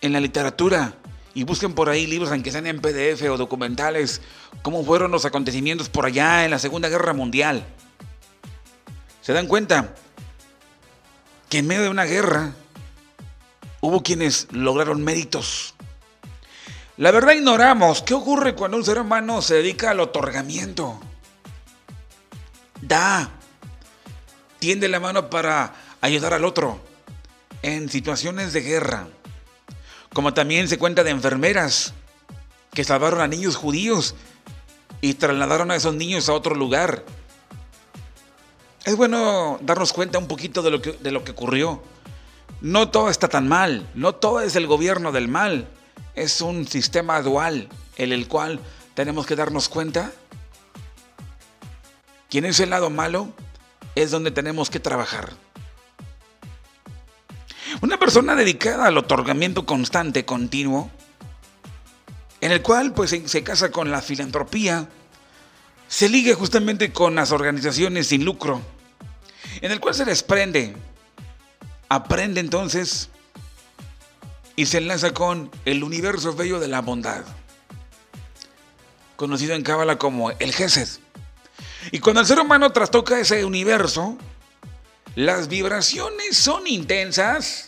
en 0.00 0.12
la 0.12 0.20
literatura 0.20 0.94
y 1.34 1.44
busquen 1.44 1.74
por 1.74 1.88
ahí 1.88 2.06
libros, 2.06 2.30
aunque 2.30 2.52
sean 2.52 2.66
en 2.66 2.80
PDF 2.80 3.22
o 3.30 3.36
documentales, 3.36 4.20
cómo 4.62 4.84
fueron 4.84 5.10
los 5.10 5.24
acontecimientos 5.24 5.88
por 5.88 6.06
allá 6.06 6.44
en 6.44 6.50
la 6.50 6.58
Segunda 6.58 6.88
Guerra 6.88 7.12
Mundial. 7.12 7.64
Se 9.22 9.32
dan 9.32 9.46
cuenta 9.46 9.94
que 11.48 11.58
en 11.58 11.66
medio 11.66 11.82
de 11.82 11.88
una 11.88 12.04
guerra 12.04 12.52
hubo 13.80 14.02
quienes 14.02 14.48
lograron 14.50 15.02
méritos. 15.02 15.74
La 16.96 17.10
verdad 17.10 17.32
ignoramos 17.32 18.02
qué 18.02 18.14
ocurre 18.14 18.54
cuando 18.54 18.76
un 18.76 18.84
ser 18.84 18.98
humano 18.98 19.40
se 19.40 19.54
dedica 19.54 19.90
al 19.90 20.00
otorgamiento. 20.00 20.98
Da, 22.80 23.30
tiende 24.58 24.88
la 24.88 24.98
mano 24.98 25.30
para 25.30 25.72
ayudar 26.00 26.34
al 26.34 26.44
otro 26.44 26.80
en 27.62 27.88
situaciones 27.88 28.52
de 28.52 28.60
guerra. 28.60 29.08
Como 30.12 30.34
también 30.34 30.68
se 30.68 30.78
cuenta 30.78 31.04
de 31.04 31.10
enfermeras 31.10 31.94
que 32.72 32.84
salvaron 32.84 33.20
a 33.20 33.28
niños 33.28 33.56
judíos 33.56 34.14
y 35.00 35.14
trasladaron 35.14 35.70
a 35.70 35.76
esos 35.76 35.94
niños 35.94 36.28
a 36.28 36.32
otro 36.32 36.54
lugar. 36.54 37.04
Es 38.84 38.96
bueno 38.96 39.58
darnos 39.62 39.92
cuenta 39.92 40.18
un 40.18 40.28
poquito 40.28 40.62
de 40.62 40.70
lo 40.70 40.82
que, 40.82 40.92
de 40.92 41.10
lo 41.10 41.24
que 41.24 41.32
ocurrió. 41.32 41.82
No 42.60 42.90
todo 42.90 43.10
está 43.10 43.28
tan 43.28 43.46
mal, 43.46 43.88
no 43.94 44.14
todo 44.14 44.40
es 44.40 44.56
el 44.56 44.66
gobierno 44.66 45.12
del 45.12 45.28
mal, 45.28 45.68
es 46.14 46.40
un 46.40 46.66
sistema 46.66 47.20
dual 47.22 47.68
en 47.96 48.12
el 48.12 48.26
cual 48.26 48.60
tenemos 48.94 49.26
que 49.26 49.36
darnos 49.36 49.68
cuenta 49.68 50.10
quién 52.28 52.44
es 52.44 52.58
el 52.58 52.70
lado 52.70 52.90
malo, 52.90 53.28
es 53.94 54.10
donde 54.10 54.30
tenemos 54.30 54.70
que 54.70 54.80
trabajar. 54.80 55.32
Una 57.80 57.98
persona 57.98 58.34
dedicada 58.34 58.86
al 58.86 58.98
otorgamiento 58.98 59.64
constante, 59.64 60.24
continuo, 60.24 60.90
en 62.40 62.50
el 62.50 62.60
cual 62.60 62.92
pues 62.92 63.14
se 63.24 63.42
casa 63.44 63.70
con 63.70 63.90
la 63.90 64.02
filantropía, 64.02 64.88
se 65.86 66.08
liga 66.08 66.34
justamente 66.34 66.92
con 66.92 67.14
las 67.14 67.30
organizaciones 67.30 68.08
sin 68.08 68.24
lucro, 68.24 68.60
en 69.60 69.70
el 69.70 69.78
cual 69.78 69.94
se 69.94 70.04
desprende, 70.04 70.74
aprende 71.88 72.40
entonces 72.40 73.10
y 74.56 74.66
se 74.66 74.78
enlaza 74.78 75.14
con 75.14 75.50
el 75.64 75.84
universo 75.84 76.34
bello 76.34 76.58
de 76.58 76.66
la 76.66 76.80
bondad, 76.80 77.24
conocido 79.14 79.54
en 79.54 79.62
Cábala 79.62 79.98
como 79.98 80.32
el 80.32 80.52
Gesed. 80.52 80.88
Y 81.92 82.00
cuando 82.00 82.20
el 82.22 82.26
ser 82.26 82.40
humano 82.40 82.72
trastoca 82.72 83.20
ese 83.20 83.44
universo, 83.44 84.18
las 85.14 85.48
vibraciones 85.48 86.36
son 86.36 86.66
intensas. 86.66 87.66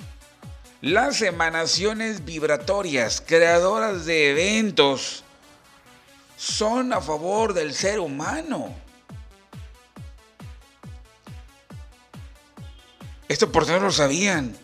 Las 0.83 1.20
emanaciones 1.20 2.24
vibratorias, 2.24 3.22
creadoras 3.26 4.07
de 4.07 4.31
eventos, 4.31 5.24
son 6.38 6.94
a 6.94 7.03
favor 7.03 7.53
del 7.53 7.74
ser 7.74 8.00
humano. 8.00 8.74
Esto 13.29 13.53
por 13.53 13.68
no 13.68 13.79
lo 13.79 13.92
sabían. 13.92 14.57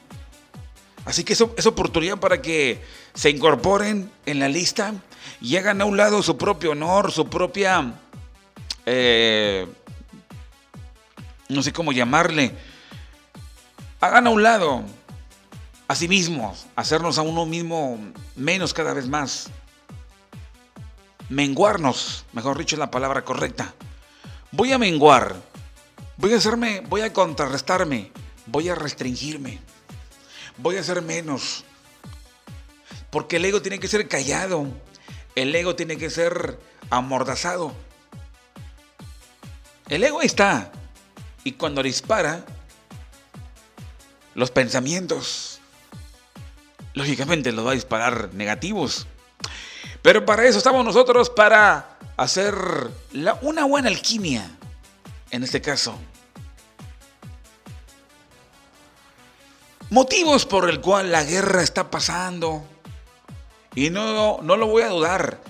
Así 1.05 1.23
que 1.23 1.35
eso 1.35 1.55
es 1.57 1.67
oportunidad 1.67 2.17
para 2.17 2.43
que 2.43 2.83
se 3.15 3.31
incorporen 3.31 4.11
en 4.27 4.41
la 4.41 4.49
lista 4.49 4.93
y 5.41 5.57
hagan 5.57 5.81
a 5.81 5.85
un 5.85 5.97
lado 5.97 6.23
su 6.23 6.37
propio 6.37 6.73
honor, 6.73 7.13
su 7.13 7.29
propia, 7.29 7.95
eh, 8.85 9.67
no 11.49 11.63
sé 11.63 11.73
cómo 11.73 11.93
llamarle, 11.93 12.53
hagan 14.01 14.27
a 14.27 14.31
un 14.31 14.43
lado 14.43 14.85
a 15.89 15.95
sí 15.95 16.09
mismos, 16.09 16.67
hacernos 16.75 17.19
a 17.19 17.23
uno 17.23 17.47
mismo 17.47 17.99
menos 18.35 18.75
cada 18.75 18.93
vez 18.93 19.09
más. 19.09 19.49
Menguarnos, 21.29 22.25
mejor 22.33 22.59
dicho 22.59 22.77
es 22.77 22.81
la 22.81 22.91
palabra 22.91 23.25
correcta. 23.25 23.75
Voy 24.53 24.73
a 24.73 24.79
menguar, 24.79 25.37
voy 26.17 26.33
a 26.33 26.37
hacerme, 26.37 26.83
voy 26.89 27.03
a 27.03 27.13
contrarrestarme, 27.13 28.11
voy 28.47 28.69
a 28.69 28.75
restringirme, 28.75 29.61
voy 30.59 30.77
a 30.77 30.81
hacer 30.81 31.03
menos. 31.03 31.65
Porque 33.11 33.37
el 33.37 33.45
ego 33.45 33.63
tiene 33.63 33.79
que 33.79 33.89
ser 33.89 34.09
callado, 34.09 34.67
el 35.35 35.55
ego 35.55 35.75
tiene 35.77 35.97
que 35.97 36.11
ser 36.11 36.59
amordazado. 36.91 37.73
El 39.89 40.03
ego 40.03 40.23
está 40.23 40.73
y 41.47 41.53
cuando 41.53 41.81
dispara 41.81 42.45
los 44.35 44.51
pensamientos. 44.51 45.61
Lógicamente 46.93 47.53
los 47.53 47.65
va 47.65 47.71
a 47.71 47.75
disparar 47.75 48.35
negativos. 48.35 49.07
Pero 50.03 50.27
para 50.27 50.45
eso 50.45 50.59
estamos 50.59 50.85
nosotros, 50.85 51.31
para 51.31 51.99
hacer 52.17 52.53
una 53.43 53.65
buena 53.65 53.89
alquimia, 53.89 54.51
en 55.31 55.45
este 55.45 55.61
caso. 55.61 55.97
Motivos 59.89 60.47
por 60.47 60.69
el 60.69 60.81
cual 60.81 61.13
la 61.13 61.23
guerra 61.23 61.63
está 61.63 61.93
pasando. 61.93 62.67
Y 63.77 63.91
no, 63.91 64.41
no 64.43 64.57
lo 64.57 64.67
voy 64.67 64.83
a 64.83 64.89
dudar. 64.89 65.41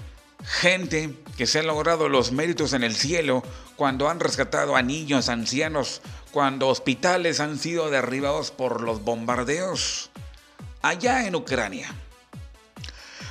Gente 0.44 1.14
que 1.38 1.46
se 1.46 1.60
han 1.60 1.66
logrado 1.66 2.10
los 2.10 2.32
méritos 2.32 2.74
en 2.74 2.84
el 2.84 2.94
cielo 2.94 3.42
cuando 3.76 4.08
han 4.08 4.20
rescatado 4.20 4.74
a 4.74 4.82
niños, 4.82 5.28
ancianos, 5.28 6.00
cuando 6.32 6.68
hospitales 6.68 7.40
han 7.40 7.58
sido 7.58 7.90
derribados 7.90 8.50
por 8.50 8.80
los 8.80 9.04
bombardeos 9.04 10.10
allá 10.82 11.26
en 11.26 11.34
Ucrania. 11.34 11.94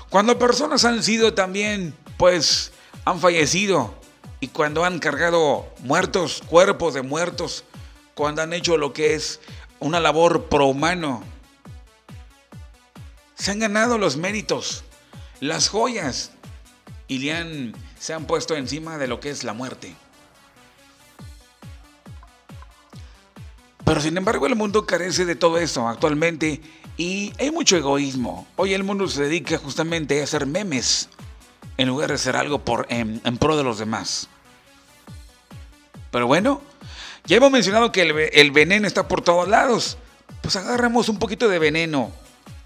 Cuando 0.10 0.40
personas 0.40 0.86
han 0.86 1.04
sido 1.04 1.34
también, 1.34 1.96
pues, 2.18 2.72
han 3.04 3.20
fallecido 3.20 3.96
y 4.40 4.50
cuando 4.50 4.86
han 4.86 5.00
cargado 5.00 5.68
muertos, 5.80 6.42
cuerpos 6.48 6.94
de 6.94 7.02
muertos, 7.02 7.64
cuando 8.14 8.42
han 8.42 8.54
hecho 8.54 8.78
lo 8.78 8.94
que 8.94 9.16
es 9.16 9.40
una 9.80 10.00
labor 10.00 10.46
prohumano, 10.46 11.24
se 13.36 13.52
han 13.52 13.60
ganado 13.60 13.98
los 13.98 14.16
méritos, 14.16 14.84
las 15.40 15.70
joyas 15.70 16.32
y 17.08 17.20
le 17.20 17.34
han, 17.34 17.74
se 18.00 18.14
han 18.14 18.26
puesto 18.26 18.56
encima 18.56 18.98
de 18.98 19.08
lo 19.08 19.20
que 19.20 19.30
es 19.30 19.44
la 19.44 19.54
muerte. 19.54 19.96
Pero 23.86 24.02
sin 24.02 24.18
embargo 24.18 24.48
el 24.48 24.56
mundo 24.56 24.86
carece 24.88 25.26
de 25.26 25.36
todo 25.36 25.60
eso 25.60 25.88
actualmente 25.88 26.60
y 26.98 27.32
hay 27.40 27.52
mucho 27.52 27.78
egoísmo. 27.78 28.48
Hoy 28.56 28.74
el 28.74 28.84
mundo 28.84 29.08
se 29.08 29.24
dedica 29.24 29.60
justamente 29.60 30.20
a 30.20 30.24
hacer 30.24 30.48
memes 30.48 31.08
en 31.78 31.90
lugar 31.90 32.10
de 32.10 32.16
hacer 32.16 32.36
algo 32.36 32.60
por, 32.60 32.88
en, 32.90 33.20
pro 33.38 33.56
de 33.56 33.64
los 33.64 33.78
demás. 33.78 34.28
Pero 36.10 36.26
bueno, 36.26 36.62
ya 37.26 37.38
hemos 37.38 37.52
mencionado 37.52 37.92
que 37.92 38.02
el, 38.34 38.52
veneno 38.52 38.88
está 38.88 39.08
por 39.08 39.22
todos 39.22 39.48
lados. 39.48 39.98
Pues 40.42 40.56
agarramos 40.56 41.08
un 41.08 41.20
poquito 41.20 41.48
de 41.48 41.60
veneno, 41.60 42.12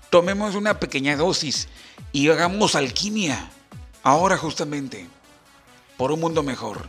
tomemos 0.10 0.56
una 0.56 0.80
pequeña 0.80 1.18
dosis 1.18 1.68
y 2.14 2.30
hagamos 2.30 2.76
alquimia. 2.76 3.50
Ahora 4.04 4.38
justamente, 4.38 5.06
por 5.98 6.14
un 6.14 6.22
mundo 6.22 6.44
mejor. 6.44 6.88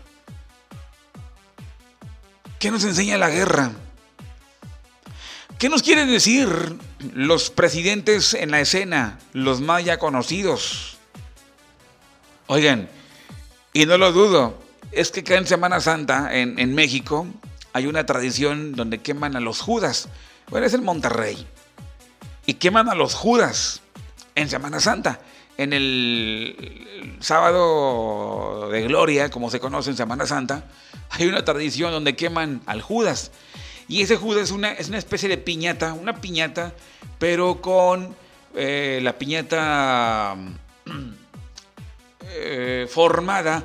¿Qué 2.61 2.71
nos 2.71 2.85
enseña 2.85 3.19
la 3.19 3.31
guerra? 3.31 3.73
¿Qué 5.61 5.69
nos 5.69 5.83
quieren 5.83 6.09
decir 6.11 6.49
los 7.13 7.51
presidentes 7.51 8.33
en 8.33 8.51
la 8.51 8.63
escena, 8.63 9.19
los 9.35 9.61
más 9.61 9.85
ya 9.85 9.99
conocidos? 9.99 10.97
Oigan, 12.47 12.89
y 13.75 13.85
no 13.85 13.99
lo 13.99 14.11
dudo, 14.11 14.59
es 14.91 15.11
que 15.11 15.21
acá 15.21 15.35
en 15.35 15.47
Semana 15.47 15.83
Santa, 15.83 16.35
en, 16.35 16.59
en 16.59 16.75
México, 16.75 17.27
hay 17.75 17.85
una 17.85 18.07
tradición 18.07 18.73
donde 18.73 19.03
queman 19.03 19.37
a 19.37 19.41
los 19.41 19.61
judas. 19.61 20.09
Bueno, 20.49 20.67
es 20.67 20.73
en 20.73 20.83
Monterrey. 20.83 21.47
Y 22.47 22.55
queman 22.55 22.89
a 22.89 22.95
los 22.95 23.13
judas 23.13 23.83
en 24.37 24.49
Semana 24.49 24.81
Santa. 24.81 25.21
En 25.59 25.75
el 25.75 27.19
sábado 27.21 28.71
de 28.71 28.81
gloria, 28.81 29.29
como 29.29 29.51
se 29.51 29.61
conoce 29.61 29.91
en 29.91 29.99
Semana 29.99 30.25
Santa, 30.25 30.65
hay 31.11 31.27
una 31.27 31.45
tradición 31.45 31.93
donde 31.93 32.17
queman 32.17 32.63
al 32.65 32.81
Judas. 32.81 33.31
Y 33.91 34.03
ese 34.03 34.15
Judas 34.15 34.45
es 34.45 34.51
una, 34.53 34.71
es 34.71 34.89
una 34.89 34.99
especie 34.99 35.29
de 35.29 35.37
piñata, 35.37 35.95
una 35.95 36.21
piñata, 36.21 36.73
pero 37.19 37.61
con 37.61 38.15
eh, 38.55 39.01
la 39.03 39.19
piñata 39.19 40.37
eh, 42.25 42.87
formada 42.89 43.65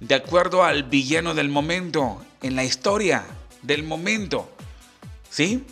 de 0.00 0.14
acuerdo 0.14 0.64
al 0.64 0.84
villano 0.84 1.34
del 1.34 1.50
momento, 1.50 2.24
en 2.40 2.56
la 2.56 2.64
historia 2.64 3.26
del 3.60 3.82
momento. 3.82 4.50
¿Sí? 5.28 5.62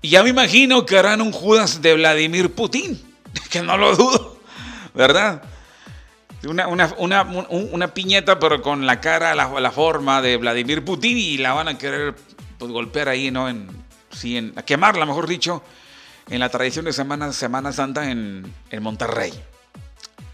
Y 0.00 0.08
ya 0.08 0.22
me 0.22 0.30
imagino 0.30 0.86
que 0.86 0.96
harán 0.96 1.20
un 1.20 1.32
Judas 1.32 1.82
de 1.82 1.92
Vladimir 1.92 2.50
Putin, 2.54 2.98
que 3.50 3.60
no 3.60 3.76
lo 3.76 3.94
dudo, 3.94 4.40
¿verdad? 4.94 5.42
Una, 6.48 6.66
una, 6.96 7.92
piñeta, 7.92 8.38
pero 8.38 8.62
con 8.62 8.86
la 8.86 8.98
cara, 9.02 9.34
la, 9.34 9.60
la, 9.60 9.70
forma 9.70 10.22
de 10.22 10.38
Vladimir 10.38 10.82
Putin 10.82 11.18
y 11.18 11.36
la 11.36 11.52
van 11.52 11.68
a 11.68 11.76
querer 11.76 12.14
pues, 12.60 12.70
golpear 12.70 13.08
ahí, 13.08 13.30
¿no? 13.30 13.48
En, 13.48 13.68
sí, 14.12 14.36
en, 14.36 14.52
a 14.54 14.62
quemarla, 14.62 15.06
mejor 15.06 15.26
dicho, 15.26 15.64
en 16.28 16.38
la 16.38 16.50
tradición 16.50 16.84
de 16.84 16.92
Semana, 16.92 17.32
Semana 17.32 17.72
Santa 17.72 18.10
en, 18.10 18.54
en 18.70 18.82
Monterrey, 18.82 19.32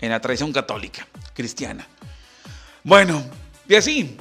en 0.01 0.11
la 0.11 0.21
tradición 0.21 0.53
católica, 0.53 1.07
cristiana. 1.35 1.87
Bueno, 2.83 3.25
y 3.69 3.77
así. 3.77 4.17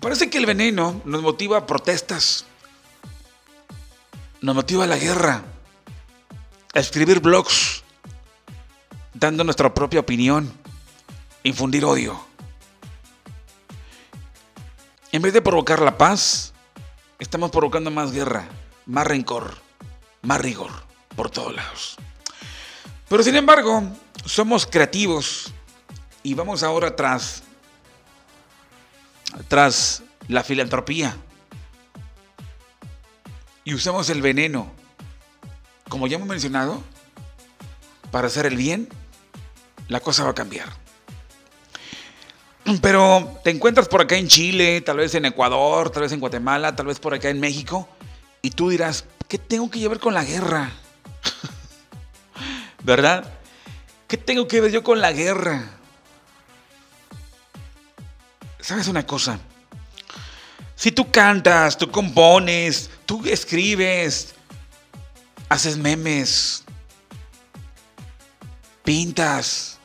Parece 0.00 0.28
que 0.30 0.38
el 0.38 0.46
veneno 0.46 1.00
nos 1.06 1.22
motiva 1.22 1.56
a 1.56 1.66
protestas, 1.66 2.44
nos 4.42 4.54
motiva 4.54 4.84
a 4.84 4.86
la 4.86 4.98
guerra, 4.98 5.42
a 6.74 6.78
escribir 6.78 7.20
blogs, 7.20 7.82
dando 9.14 9.44
nuestra 9.44 9.72
propia 9.72 10.00
opinión, 10.00 10.52
infundir 11.42 11.86
odio. 11.86 12.27
En 15.10 15.22
vez 15.22 15.32
de 15.32 15.40
provocar 15.40 15.80
la 15.80 15.96
paz, 15.96 16.52
estamos 17.18 17.50
provocando 17.50 17.90
más 17.90 18.12
guerra, 18.12 18.46
más 18.84 19.06
rencor, 19.06 19.54
más 20.20 20.38
rigor 20.40 20.70
por 21.16 21.30
todos 21.30 21.54
lados. 21.54 21.96
Pero 23.08 23.22
sin 23.22 23.34
embargo, 23.34 23.82
somos 24.26 24.66
creativos 24.66 25.50
y 26.22 26.34
vamos 26.34 26.62
ahora 26.62 26.94
tras, 26.94 27.42
tras 29.48 30.02
la 30.28 30.44
filantropía. 30.44 31.16
Y 33.64 33.72
usamos 33.72 34.10
el 34.10 34.20
veneno, 34.20 34.70
como 35.88 36.06
ya 36.06 36.16
hemos 36.16 36.28
mencionado, 36.28 36.82
para 38.10 38.26
hacer 38.26 38.44
el 38.44 38.56
bien, 38.56 38.90
la 39.88 40.00
cosa 40.00 40.24
va 40.24 40.30
a 40.30 40.34
cambiar. 40.34 40.68
Pero 42.82 43.40
te 43.42 43.50
encuentras 43.50 43.88
por 43.88 44.02
acá 44.02 44.16
en 44.16 44.28
Chile, 44.28 44.80
tal 44.82 44.98
vez 44.98 45.14
en 45.14 45.24
Ecuador, 45.24 45.90
tal 45.90 46.02
vez 46.02 46.12
en 46.12 46.20
Guatemala, 46.20 46.76
tal 46.76 46.86
vez 46.86 46.98
por 46.98 47.14
acá 47.14 47.30
en 47.30 47.40
México, 47.40 47.88
y 48.42 48.50
tú 48.50 48.68
dirás, 48.68 49.06
¿qué 49.26 49.38
tengo 49.38 49.70
que 49.70 49.78
llevar 49.78 49.98
con 49.98 50.12
la 50.12 50.24
guerra? 50.24 50.70
¿Verdad? 52.84 53.32
¿Qué 54.06 54.16
tengo 54.18 54.46
que 54.46 54.60
ver 54.60 54.70
yo 54.70 54.82
con 54.82 55.00
la 55.00 55.12
guerra? 55.12 55.70
¿Sabes 58.60 58.88
una 58.88 59.06
cosa? 59.06 59.38
Si 60.76 60.92
tú 60.92 61.10
cantas, 61.10 61.78
tú 61.78 61.90
compones, 61.90 62.90
tú 63.06 63.22
escribes, 63.26 64.34
haces 65.48 65.76
memes, 65.78 66.64
pintas, 68.84 69.78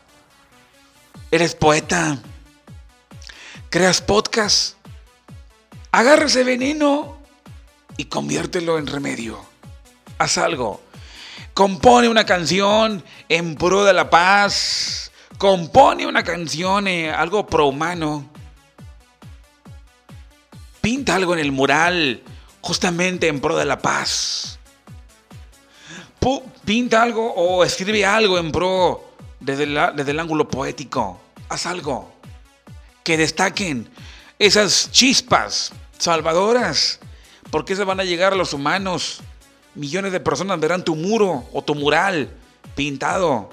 eres 1.32 1.56
poeta, 1.56 2.22
creas 3.74 4.02
podcast, 4.02 4.76
agarra 5.92 6.26
ese 6.26 6.44
veneno 6.44 7.18
y 7.98 8.06
conviértelo 8.06 8.78
en 8.78 8.86
remedio. 8.86 9.44
Haz 10.20 10.38
algo. 10.38 10.80
Compone 11.56 12.08
una 12.08 12.24
canción 12.24 13.04
en 13.30 13.56
pro 13.56 13.84
de 13.84 13.94
la 13.94 14.12
paz. 14.12 15.12
Compone 15.40 16.06
una 16.06 16.24
canción, 16.24 16.88
eh, 16.88 17.10
algo 17.12 17.48
pro 17.48 17.66
humano 17.66 18.30
pinta 20.82 21.16
algo 21.16 21.34
en 21.34 21.40
el 21.40 21.52
mural 21.52 22.22
justamente 22.62 23.28
en 23.28 23.42
pro 23.42 23.58
de 23.58 23.66
la 23.66 23.80
paz. 23.80 24.60
Pinta 26.64 27.02
algo 27.02 27.34
o 27.34 27.64
escribe 27.64 28.06
algo 28.06 28.38
en 28.38 28.52
pro 28.52 29.16
desde, 29.40 29.66
desde 29.96 30.12
el 30.12 30.20
ángulo 30.20 30.48
poético. 30.48 31.20
Haz 31.50 31.66
algo. 31.66 32.13
Que 33.04 33.18
destaquen 33.18 33.90
esas 34.40 34.92
chispas 34.92 35.72
salvadoras. 35.98 37.00
Porque 37.52 37.76
se 37.76 37.84
van 37.84 38.00
a 38.00 38.04
llegar 38.04 38.34
a 38.34 38.36
los 38.36 38.54
humanos. 38.54 39.22
Millones 39.76 40.12
de 40.12 40.20
personas 40.20 40.60
verán 40.60 40.84
tu 40.84 40.96
muro 40.96 41.48
o 41.52 41.62
tu 41.62 41.76
mural 41.76 42.30
pintado. 42.76 43.50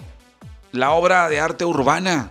La 0.72 0.92
obra 0.92 1.28
de 1.28 1.40
arte 1.40 1.64
urbana. 1.64 2.30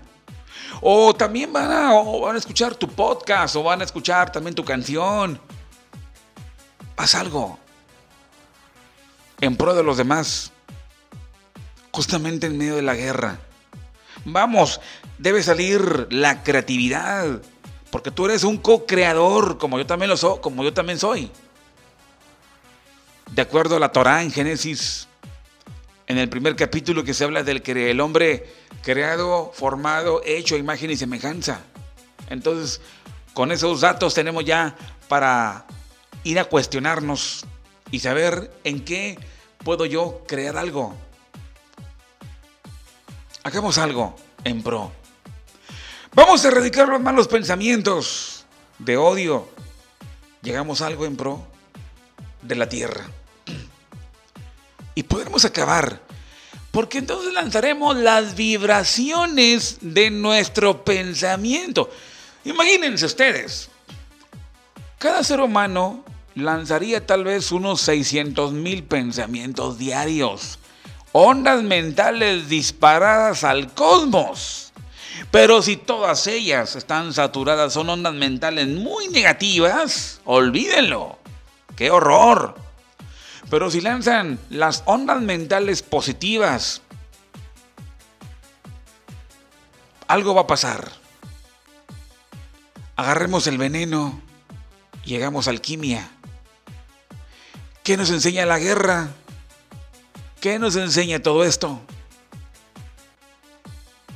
O 0.82 1.13
también 1.13 1.51
van 1.51 1.71
a, 1.71 1.93
van 1.93 2.36
a 2.36 2.39
escuchar 2.39 2.75
tu 2.75 2.88
podcast 2.88 3.55
o 3.55 3.63
van 3.63 3.82
a 3.82 3.84
escuchar 3.84 4.32
también 4.32 4.55
tu 4.55 4.63
canción. 4.63 5.39
Haz 6.95 7.15
algo 7.15 7.60
en 9.41 9.55
pro 9.55 9.73
de 9.73 9.84
los 9.84 9.97
demás, 9.97 10.51
justamente 11.91 12.47
en 12.47 12.58
medio 12.58 12.75
de 12.75 12.82
la 12.82 12.95
guerra. 12.95 13.39
Vamos, 14.25 14.82
debe 15.17 15.41
salir 15.43 16.08
la 16.12 16.43
creatividad, 16.43 17.41
porque 17.91 18.12
tú 18.12 18.25
eres 18.25 18.43
un 18.43 18.58
co-creador, 18.58 19.58
como 19.58 19.77
yo 19.77 19.86
también 19.86 20.10
lo 20.10 20.17
soy, 20.17 20.39
como 20.41 20.63
yo 20.63 20.73
también 20.73 20.99
soy. 20.99 21.32
De 23.32 23.41
acuerdo 23.41 23.75
a 23.75 23.79
la 23.79 23.91
Torá 23.91 24.21
en 24.23 24.32
Génesis 24.32 25.08
en 26.10 26.17
el 26.17 26.27
primer 26.27 26.55
capítulo 26.55 27.03
que 27.03 27.13
se 27.13 27.23
habla 27.23 27.43
del 27.43 27.62
el 27.65 28.01
hombre 28.01 28.47
creado, 28.82 29.51
formado, 29.53 30.21
hecho 30.25 30.58
imagen 30.58 30.89
y 30.89 30.97
semejanza. 30.97 31.62
Entonces, 32.29 32.82
con 33.34 33.51
esos 33.51 33.82
datos 33.82 34.15
tenemos 34.15 34.43
ya 34.43 34.75
para 35.08 35.65
ir 36.23 36.39
a 36.39 36.45
cuestionarnos 36.45 37.45
y 37.91 37.99
saber 37.99 38.51
en 38.63 38.84
qué 38.84 39.19
puedo 39.63 39.86
yo 39.86 40.23
crear 40.27 40.58
algo. 40.58 40.95
Hagamos 43.49 43.79
algo 43.79 44.15
en 44.43 44.62
pro. 44.62 44.91
Vamos 46.13 46.45
a 46.45 46.49
erradicar 46.49 46.88
los 46.88 47.01
malos 47.01 47.27
pensamientos 47.27 48.45
de 48.77 48.95
odio. 48.95 49.49
Llegamos 50.43 50.81
a 50.81 50.85
algo 50.85 51.07
en 51.07 51.17
pro 51.17 51.47
de 52.43 52.55
la 52.55 52.69
tierra 52.69 53.07
y 54.93 55.01
podremos 55.01 55.45
acabar. 55.45 55.99
Porque 56.69 56.99
entonces 56.99 57.33
lanzaremos 57.33 57.97
las 57.97 58.35
vibraciones 58.35 59.79
de 59.81 60.12
nuestro 60.12 60.85
pensamiento. 60.85 61.89
Imagínense 62.45 63.07
ustedes, 63.07 63.71
cada 64.99 65.23
ser 65.23 65.41
humano 65.41 66.05
lanzaría 66.35 67.03
tal 67.03 67.23
vez 67.23 67.51
unos 67.51 67.81
600 67.81 68.51
mil 68.53 68.83
pensamientos 68.83 69.79
diarios, 69.79 70.59
ondas 71.12 71.63
mentales 71.63 72.50
disparadas 72.50 73.43
al 73.43 73.74
cosmos. 73.74 74.72
Pero 75.32 75.62
si 75.62 75.78
todas 75.78 76.28
ellas 76.28 76.76
están 76.76 77.13
saturadas, 77.13 77.74
son 77.74 77.89
ondas 77.89 78.13
mentales 78.13 78.67
muy 78.67 79.10
negativas, 79.10 80.22
olvídenlo. 80.26 81.19
¡Qué 81.76 81.91
horror! 81.91 82.56
Pero 83.50 83.69
si 83.72 83.82
lanzan 83.82 84.39
las 84.50 84.84
ondas 84.86 85.22
mentales 85.22 85.82
positivas, 85.82 86.82
algo 90.08 90.36
va 90.36 90.41
a 90.41 90.48
pasar. 90.48 90.91
Agarremos 92.95 93.48
el 93.48 93.58
veneno 93.58 94.22
y 95.06 95.15
hagamos 95.15 95.48
alquimia. 95.48 96.10
¿Qué 97.84 97.98
nos 97.98 98.10
enseña 98.10 98.45
la 98.45 98.60
guerra? 98.60 99.10
¿Qué 100.39 100.58
nos 100.58 100.75
enseña 100.78 101.21
todo 101.21 101.43
esto? 101.43 101.82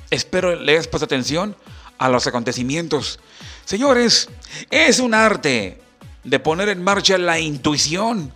Espero 0.10 0.56
le 0.56 0.72
hayas 0.72 0.88
puesto 0.88 1.06
atención 1.06 1.56
a 1.98 2.08
los 2.08 2.28
acontecimientos. 2.28 3.20
Señores, 3.66 4.30
es 4.70 5.00
un 5.00 5.14
arte 5.14 5.82
de 6.24 6.40
poner 6.40 6.70
en 6.70 6.82
marcha 6.82 7.18
la 7.18 7.40
intuición 7.40 8.34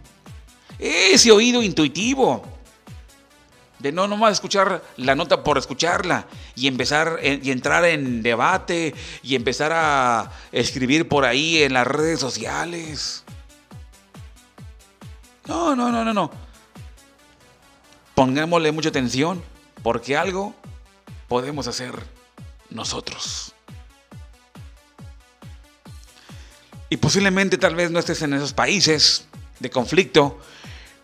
ese 0.80 1.32
oído 1.32 1.62
intuitivo. 1.62 2.44
De 3.80 3.92
no 3.92 4.08
nomás 4.08 4.34
escuchar 4.34 4.84
la 4.98 5.16
nota 5.16 5.44
por 5.44 5.58
escucharla 5.58 6.26
y 6.56 6.68
empezar 6.68 7.20
y 7.22 7.52
entrar 7.52 7.86
en 7.86 8.24
debate 8.24 8.96
y 9.22 9.36
empezar 9.36 9.72
a 9.72 10.32
escribir 10.52 11.08
por 11.08 11.26
ahí 11.26 11.62
en 11.62 11.74
las 11.74 11.86
redes 11.86 12.20
sociales. 12.20 13.24
No, 15.46 15.76
no, 15.76 15.92
no, 15.92 16.04
no, 16.04 16.14
no. 16.14 16.47
Pongámosle 18.18 18.72
mucha 18.72 18.90
atención 18.90 19.44
porque 19.84 20.18
algo 20.18 20.56
podemos 21.28 21.68
hacer 21.68 21.94
nosotros. 22.72 23.54
Y 26.90 26.98
posiblemente 26.98 27.60
tal 27.60 27.76
vez 27.76 27.92
no 27.92 28.00
estés 28.00 28.24
en 28.24 28.34
esos 28.34 28.54
países 28.54 29.28
de 29.60 29.70
conflicto, 29.70 30.40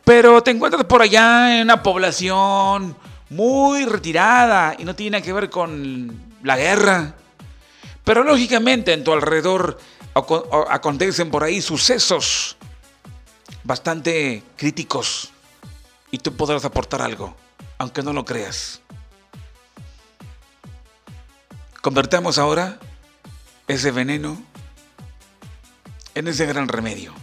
pero 0.03 0.41
te 0.41 0.49
encuentras 0.49 0.86
por 0.86 1.03
allá 1.03 1.55
en 1.55 1.66
una 1.66 1.84
población 1.84 2.97
muy 3.30 3.86
retirada 3.86 4.76
y 4.80 4.84
no 4.84 4.95
tiene 4.95 5.22
que 5.22 5.34
ver 5.34 5.51
con 5.51 6.20
la 6.41 6.57
guerra. 6.57 7.14
Pero 8.03 8.24
lógicamente 8.24 8.91
en 8.91 9.03
tu 9.03 9.14
alrededor 9.14 9.78
acontecen 10.16 11.30
por 11.30 11.43
ahí 11.43 11.61
sucesos 11.61 12.57
bastante 13.64 14.41
críticos 14.57 15.32
y 16.14 16.20
tú 16.20 16.32
podrás 16.36 16.64
aportar 16.64 17.01
algo, 17.01 17.36
aunque 17.80 18.03
no 18.03 18.14
lo 18.14 18.24
creas. 18.24 18.82
Convertamos 21.82 22.38
ahora 22.38 22.78
ese 23.68 23.89
veneno 23.89 24.39
en 26.14 26.28
ese 26.28 26.45
gran 26.45 26.68
remedio. 26.68 27.16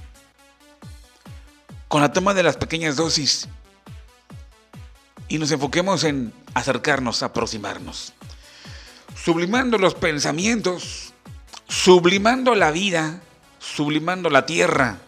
Con 1.87 2.03
la 2.03 2.13
toma 2.13 2.35
de 2.35 2.43
las 2.43 2.57
pequeñas 2.57 2.97
dosis 2.97 3.47
y 5.29 5.39
nos 5.39 5.53
enfoquemos 5.53 6.03
en 6.03 6.33
acercarnos, 6.55 7.23
aproximarnos, 7.23 8.13
sublimando 9.15 9.79
los 9.79 9.95
pensamientos, 9.95 11.15
sublimando 11.69 12.57
la 12.57 12.73
vida, 12.73 13.23
sublimando 13.61 14.31
la 14.31 14.47
tierra 14.47 14.99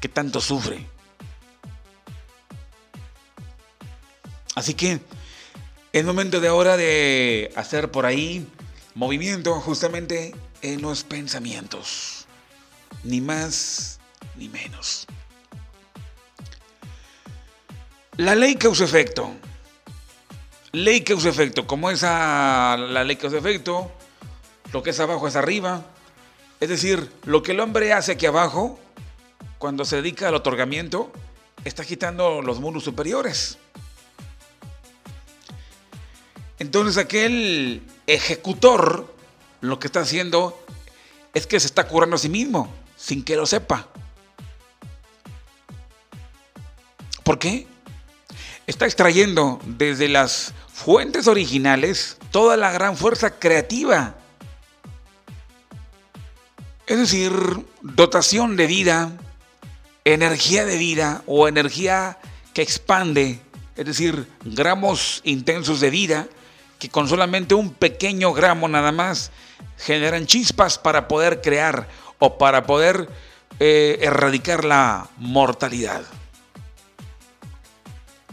que 0.00 0.08
tanto 0.08 0.40
sufre. 0.40 0.88
Así 4.54 4.74
que 4.74 5.00
es 5.92 6.04
momento 6.04 6.40
de 6.40 6.48
ahora 6.48 6.76
de 6.76 7.52
hacer 7.56 7.90
por 7.90 8.06
ahí 8.06 8.46
movimiento 8.94 9.54
justamente 9.60 10.34
en 10.62 10.82
los 10.82 11.04
pensamientos. 11.04 12.26
Ni 13.04 13.20
más 13.20 13.98
ni 14.36 14.48
menos. 14.48 15.06
La 18.16 18.34
ley 18.34 18.56
causa-efecto. 18.56 19.32
Ley 20.72 21.02
causa-efecto. 21.02 21.66
Como 21.66 21.90
es 21.90 22.02
la 22.02 23.04
ley 23.04 23.16
causa-efecto, 23.16 23.90
lo 24.72 24.82
que 24.82 24.90
es 24.90 25.00
abajo 25.00 25.28
es 25.28 25.36
arriba. 25.36 25.84
Es 26.60 26.68
decir, 26.68 27.10
lo 27.24 27.42
que 27.42 27.52
el 27.52 27.60
hombre 27.60 27.92
hace 27.92 28.12
aquí 28.12 28.26
abajo, 28.26 28.78
cuando 29.58 29.84
se 29.84 29.96
dedica 29.96 30.28
al 30.28 30.34
otorgamiento, 30.34 31.10
está 31.64 31.84
quitando 31.84 32.40
los 32.42 32.60
mundos 32.60 32.84
superiores. 32.84 33.58
Entonces 36.62 36.96
aquel 36.96 37.82
ejecutor 38.06 39.12
lo 39.62 39.80
que 39.80 39.88
está 39.88 40.02
haciendo 40.02 40.64
es 41.34 41.48
que 41.48 41.58
se 41.58 41.66
está 41.66 41.88
curando 41.88 42.14
a 42.14 42.20
sí 42.20 42.28
mismo, 42.28 42.72
sin 42.96 43.24
que 43.24 43.34
lo 43.34 43.46
sepa. 43.46 43.88
¿Por 47.24 47.40
qué? 47.40 47.66
Está 48.68 48.84
extrayendo 48.84 49.60
desde 49.66 50.08
las 50.08 50.54
fuentes 50.72 51.26
originales 51.26 52.16
toda 52.30 52.56
la 52.56 52.70
gran 52.70 52.96
fuerza 52.96 53.40
creativa. 53.40 54.14
Es 56.86 56.96
decir, 56.96 57.32
dotación 57.80 58.54
de 58.56 58.68
vida, 58.68 59.10
energía 60.04 60.64
de 60.64 60.78
vida 60.78 61.24
o 61.26 61.48
energía 61.48 62.20
que 62.54 62.62
expande, 62.62 63.40
es 63.74 63.84
decir, 63.84 64.28
gramos 64.44 65.22
intensos 65.24 65.80
de 65.80 65.90
vida 65.90 66.28
que 66.82 66.88
con 66.88 67.08
solamente 67.08 67.54
un 67.54 67.70
pequeño 67.70 68.32
gramo 68.32 68.66
nada 68.66 68.90
más 68.90 69.30
generan 69.78 70.26
chispas 70.26 70.78
para 70.78 71.06
poder 71.06 71.40
crear 71.40 71.86
o 72.18 72.38
para 72.38 72.64
poder 72.64 73.08
eh, 73.60 74.00
erradicar 74.00 74.64
la 74.64 75.08
mortalidad. 75.18 76.02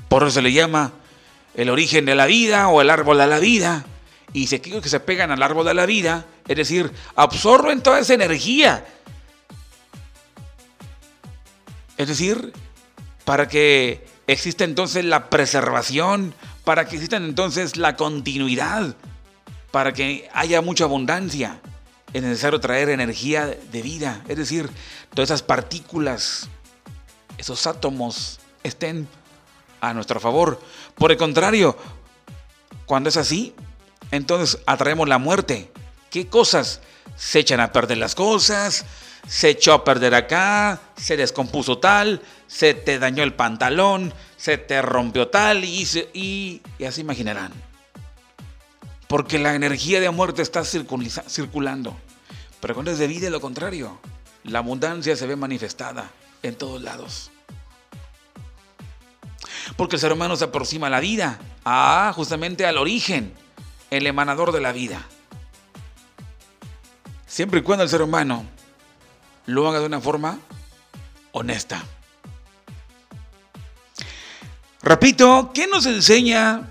Por 0.07 0.23
eso 0.23 0.31
se 0.31 0.41
le 0.41 0.51
llama 0.51 0.93
el 1.53 1.69
origen 1.69 2.05
de 2.05 2.15
la 2.15 2.25
vida 2.25 2.69
o 2.69 2.81
el 2.81 2.89
árbol 2.89 3.19
de 3.19 3.27
la 3.27 3.37
vida. 3.37 3.85
Y 4.33 4.47
se 4.47 4.59
que 4.61 4.81
se 4.89 4.99
pegan 4.99 5.29
al 5.29 5.43
árbol 5.43 5.67
de 5.67 5.75
la 5.75 5.85
vida, 5.85 6.25
es 6.47 6.57
decir, 6.57 6.91
absorben 7.15 7.81
toda 7.83 7.99
esa 7.99 8.15
energía. 8.15 8.83
Es 11.97 12.07
decir, 12.07 12.51
para 13.25 13.47
que 13.47 14.07
exista 14.25 14.63
entonces 14.63 15.05
la 15.05 15.29
preservación, 15.29 16.33
para 16.63 16.85
que 16.85 16.95
exista 16.95 17.17
entonces 17.17 17.77
la 17.77 17.95
continuidad, 17.95 18.95
para 19.71 19.93
que 19.93 20.29
haya 20.33 20.61
mucha 20.61 20.85
abundancia, 20.85 21.59
es 22.13 22.23
necesario 22.23 22.59
traer 22.59 22.89
energía 22.89 23.45
de 23.45 23.81
vida, 23.81 24.23
es 24.27 24.37
decir, 24.37 24.69
todas 25.13 25.29
esas 25.29 25.43
partículas, 25.43 26.49
esos 27.37 27.67
átomos 27.67 28.39
estén 28.63 29.07
a 29.81 29.93
nuestro 29.93 30.19
favor. 30.19 30.59
Por 30.95 31.11
el 31.11 31.17
contrario, 31.17 31.77
cuando 32.85 33.09
es 33.09 33.17
así, 33.17 33.53
entonces 34.11 34.59
atraemos 34.65 35.07
la 35.07 35.19
muerte. 35.19 35.71
¿Qué 36.09 36.27
cosas? 36.27 36.81
Se 37.15 37.39
echan 37.39 37.59
a 37.59 37.71
perder 37.71 37.99
las 37.99 38.15
cosas, 38.15 38.85
se 39.27 39.49
echó 39.49 39.73
a 39.73 39.83
perder 39.83 40.15
acá, 40.15 40.81
se 40.95 41.15
descompuso 41.15 41.77
tal, 41.77 42.21
se 42.47 42.73
te 42.73 42.97
dañó 42.97 43.23
el 43.23 43.35
pantalón, 43.35 44.13
se 44.39 44.57
te 44.57 44.81
rompió 44.81 45.27
tal 45.27 45.65
y, 45.65 45.85
y, 46.13 46.61
así 46.85 47.01
imaginarán. 47.01 47.51
Porque 49.07 49.37
la 49.37 49.53
energía 49.53 49.99
de 49.99 50.09
muerte 50.11 50.41
está 50.41 50.63
circulando. 50.63 51.97
Pero 52.61 52.73
cuando 52.73 52.91
es 52.91 52.99
de 52.99 53.07
vida, 53.07 53.29
lo 53.29 53.41
contrario. 53.41 53.99
La 54.45 54.59
abundancia 54.59 55.15
se 55.17 55.27
ve 55.27 55.35
manifestada 55.35 56.09
en 56.41 56.55
todos 56.55 56.81
lados. 56.81 57.31
Porque 59.75 59.97
el 59.97 59.99
ser 59.99 60.13
humano 60.13 60.37
se 60.37 60.45
aproxima 60.45 60.87
a 60.87 60.91
la 60.91 61.01
vida, 61.01 61.39
a 61.65 62.13
justamente 62.15 62.65
al 62.65 62.77
origen, 62.77 63.33
el 63.89 64.07
emanador 64.07 64.53
de 64.53 64.61
la 64.61 64.71
vida. 64.71 65.05
Siempre 67.27 67.59
y 67.59 67.63
cuando 67.63 67.83
el 67.83 67.89
ser 67.89 68.01
humano 68.01 68.45
lo 69.47 69.67
haga 69.67 69.79
de 69.79 69.85
una 69.85 69.99
forma 69.99 70.39
honesta. 71.33 71.83
Repito, 74.89 75.51
¿qué 75.53 75.67
nos 75.67 75.85
enseña 75.85 76.67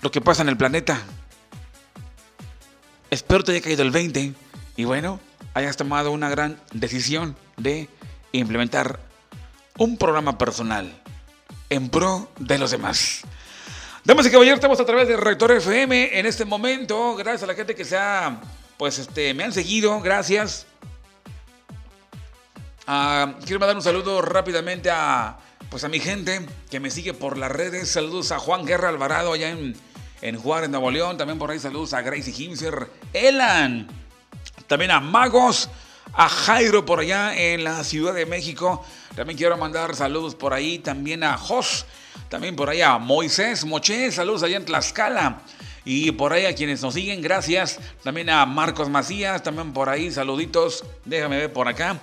lo 0.00 0.10
que 0.10 0.22
pasa 0.22 0.40
en 0.40 0.48
el 0.48 0.56
planeta? 0.56 0.98
Espero 3.10 3.44
te 3.44 3.52
haya 3.52 3.60
caído 3.60 3.82
el 3.82 3.90
20 3.90 4.32
y 4.76 4.84
bueno, 4.84 5.20
hayas 5.52 5.76
tomado 5.76 6.10
una 6.10 6.30
gran 6.30 6.58
decisión 6.72 7.36
de 7.58 7.90
implementar 8.32 8.98
un 9.76 9.98
programa 9.98 10.38
personal 10.38 10.90
en 11.68 11.90
pro 11.90 12.30
de 12.38 12.56
los 12.56 12.70
demás. 12.70 13.24
Damas 14.04 14.24
y 14.24 14.30
caballeros, 14.30 14.56
estamos 14.56 14.80
a 14.80 14.86
través 14.86 15.06
de 15.06 15.18
Rector 15.18 15.52
FM 15.52 16.18
en 16.18 16.24
este 16.24 16.46
momento. 16.46 17.14
Gracias 17.14 17.42
a 17.42 17.46
la 17.46 17.54
gente 17.54 17.74
que 17.74 17.84
se 17.84 17.98
ha, 17.98 18.40
pues, 18.78 18.98
este, 18.98 19.34
me 19.34 19.44
han 19.44 19.52
seguido. 19.52 20.00
Gracias. 20.00 20.66
Ah, 22.86 23.36
quiero 23.44 23.60
mandar 23.60 23.76
un 23.76 23.82
saludo 23.82 24.20
rápidamente 24.20 24.90
a, 24.90 25.38
pues 25.70 25.84
a 25.84 25.88
mi 25.88 26.00
gente 26.00 26.46
que 26.70 26.80
me 26.80 26.90
sigue 26.90 27.14
por 27.14 27.38
las 27.38 27.50
redes. 27.50 27.88
Saludos 27.88 28.30
a 28.30 28.38
Juan 28.38 28.66
Guerra 28.66 28.90
Alvarado 28.90 29.32
allá 29.32 29.48
en, 29.50 29.74
en 30.20 30.38
Juárez, 30.38 30.68
Nuevo 30.68 30.90
León. 30.90 31.16
También 31.16 31.38
por 31.38 31.50
ahí 31.50 31.58
saludos 31.58 31.94
a 31.94 32.02
Gracie 32.02 32.34
Himser, 32.36 32.90
Elan. 33.14 33.88
También 34.66 34.90
a 34.90 35.00
Magos, 35.00 35.70
a 36.12 36.28
Jairo 36.28 36.84
por 36.84 37.00
allá 37.00 37.34
en 37.34 37.64
la 37.64 37.82
Ciudad 37.84 38.12
de 38.12 38.26
México. 38.26 38.84
También 39.16 39.38
quiero 39.38 39.56
mandar 39.56 39.96
saludos 39.96 40.34
por 40.34 40.52
ahí 40.52 40.78
también 40.78 41.24
a 41.24 41.38
Jos. 41.38 41.86
También 42.28 42.54
por 42.54 42.68
ahí 42.68 42.82
a 42.82 42.98
Moisés 42.98 43.64
Moché. 43.64 44.12
Saludos 44.12 44.42
allá 44.42 44.58
en 44.58 44.66
Tlaxcala. 44.66 45.40
Y 45.86 46.12
por 46.12 46.34
ahí 46.34 46.44
a 46.44 46.54
quienes 46.54 46.82
nos 46.82 46.92
siguen, 46.92 47.22
gracias. 47.22 47.78
También 48.02 48.28
a 48.28 48.44
Marcos 48.44 48.90
Macías, 48.90 49.42
también 49.42 49.72
por 49.72 49.88
ahí, 49.88 50.10
saluditos. 50.10 50.84
Déjame 51.06 51.38
ver 51.38 51.52
por 51.52 51.66
acá. 51.66 51.98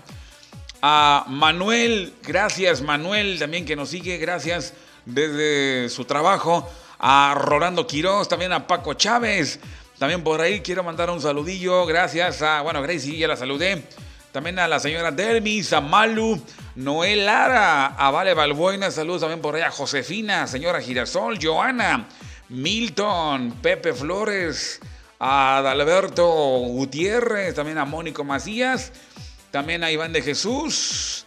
A 0.84 1.26
Manuel, 1.28 2.14
gracias 2.24 2.82
Manuel 2.82 3.38
también 3.38 3.66
que 3.66 3.76
nos 3.76 3.90
sigue, 3.90 4.18
gracias 4.18 4.74
desde 5.06 5.90
su 5.90 6.06
trabajo. 6.06 6.68
A 6.98 7.36
Rolando 7.36 7.86
Quiroz, 7.86 8.28
también 8.28 8.52
a 8.52 8.66
Paco 8.66 8.96
Chávez. 8.96 9.60
También 10.00 10.24
por 10.24 10.42
ahí 10.42 10.62
quiero 10.62 10.84
mandar 10.84 11.12
un 11.12 11.22
saludillo, 11.22 11.86
gracias 11.86 12.42
a, 12.42 12.62
bueno, 12.62 12.82
Gracie, 12.82 13.16
ya 13.16 13.28
la 13.28 13.36
saludé. 13.36 13.84
También 14.32 14.58
a 14.58 14.68
la 14.68 14.80
señora 14.80 15.12
Dermis, 15.12 15.74
a 15.74 15.82
Malu, 15.82 16.42
Noel 16.76 17.28
Lara, 17.28 17.88
a 17.88 18.10
Vale 18.10 18.34
Balbuena, 18.34 18.90
saludos 18.90 19.22
también 19.22 19.42
por 19.42 19.56
ahí 19.56 19.62
a 19.62 19.70
Josefina, 19.70 20.48
señora 20.48 20.82
Girasol, 20.82 21.38
Joana, 21.40 22.08
Milton, 22.50 23.52
Pepe 23.62 23.94
Flores, 23.94 24.80
a 25.20 25.58
Adalberto 25.58 26.26
Gutiérrez, 26.26 27.54
también 27.54 27.78
a 27.78 27.86
Mónico 27.86 28.24
Macías. 28.24 28.92
También 29.52 29.84
a 29.84 29.92
Iván 29.92 30.14
de 30.14 30.22
Jesús, 30.22 31.26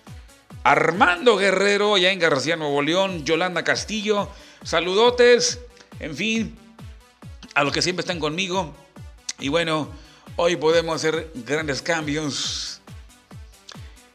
Armando 0.62 1.36
Guerrero, 1.36 1.96
en 1.96 2.18
García 2.18 2.56
Nuevo 2.56 2.82
León, 2.82 3.24
Yolanda 3.24 3.64
Castillo, 3.64 4.30
saludotes, 4.62 5.60
en 6.00 6.16
fin, 6.16 6.58
a 7.54 7.64
los 7.64 7.72
que 7.72 7.82
siempre 7.82 8.00
están 8.00 8.18
conmigo. 8.18 8.74
Y 9.38 9.48
bueno, 9.48 9.90
hoy 10.36 10.56
podemos 10.56 10.96
hacer 10.96 11.30
grandes 11.34 11.82
cambios. 11.82 12.80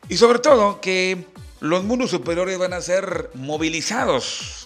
Y 0.08 0.18
sobre 0.18 0.40
todo 0.40 0.82
que 0.82 1.26
los 1.60 1.84
mundos 1.84 2.10
superiores 2.10 2.58
van 2.58 2.74
a 2.74 2.82
ser 2.82 3.30
movilizados 3.36 4.60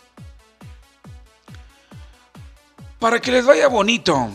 Para 3.03 3.19
que 3.19 3.33
les 3.33 3.45
vaya 3.45 3.67
bonito. 3.67 4.29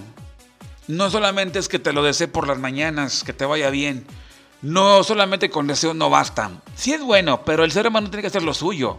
No 0.88 1.08
solamente 1.08 1.58
es 1.58 1.70
que 1.70 1.78
te 1.78 1.94
lo 1.94 2.02
desee 2.02 2.28
por 2.28 2.46
las 2.46 2.58
mañanas, 2.58 3.24
que 3.24 3.32
te 3.32 3.46
vaya 3.46 3.70
bien. 3.70 4.04
No 4.62 5.04
solamente 5.04 5.50
con 5.50 5.66
deseo 5.66 5.94
no 5.94 6.10
basta. 6.10 6.50
Sí 6.74 6.92
es 6.92 7.00
bueno, 7.00 7.44
pero 7.44 7.64
el 7.64 7.72
ser 7.72 7.86
humano 7.86 8.10
tiene 8.10 8.22
que 8.22 8.28
hacer 8.28 8.42
lo 8.42 8.54
suyo. 8.54 8.98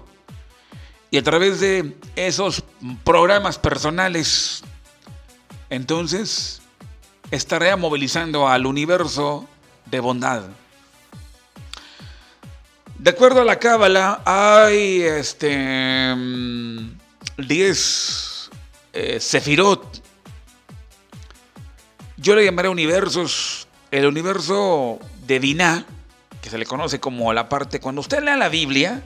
Y 1.12 1.18
a 1.18 1.24
través 1.24 1.60
de 1.60 1.98
esos 2.16 2.64
programas 3.04 3.58
personales, 3.58 4.64
entonces 5.70 6.62
estaré 7.32 7.76
movilizando 7.76 8.48
al 8.48 8.66
universo 8.66 9.48
de 9.86 10.00
bondad. 10.00 10.44
De 13.00 13.12
acuerdo 13.12 13.42
a 13.42 13.46
la 13.46 13.60
cábala, 13.60 14.22
hay 14.26 15.02
este 15.02 16.16
10 17.38 18.50
mm, 18.52 18.56
eh, 18.94 19.20
sefirot. 19.20 20.04
Yo 22.18 22.36
le 22.36 22.44
llamaré 22.46 22.70
universos. 22.70 23.68
El 23.90 24.06
universo 24.06 25.00
de 25.30 25.38
Binah, 25.38 25.86
que 26.42 26.50
se 26.50 26.58
le 26.58 26.66
conoce 26.66 27.00
como 27.00 27.32
la 27.34 27.50
parte, 27.50 27.80
cuando 27.80 28.02
usted 28.02 28.24
lea 28.24 28.36
la 28.36 28.50
Biblia, 28.50 29.04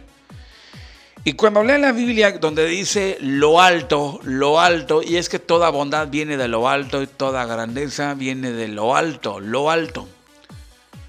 y 1.26 1.34
cuando 1.34 1.66
lea 1.66 1.78
la 1.78 1.92
Biblia 1.92 2.32
donde 2.32 2.66
dice 2.66 3.18
lo 3.20 3.62
alto, 3.62 4.22
lo 4.24 4.62
alto, 4.62 5.02
y 5.04 5.18
es 5.18 5.28
que 5.28 5.40
toda 5.40 5.70
bondad 5.70 6.08
viene 6.08 6.38
de 6.38 6.48
lo 6.48 6.70
alto 6.70 7.04
y 7.04 7.08
toda 7.08 7.46
grandeza 7.46 8.14
viene 8.14 8.54
de 8.54 8.70
lo 8.70 8.96
alto, 8.96 9.42
lo 9.42 9.70
alto, 9.70 10.08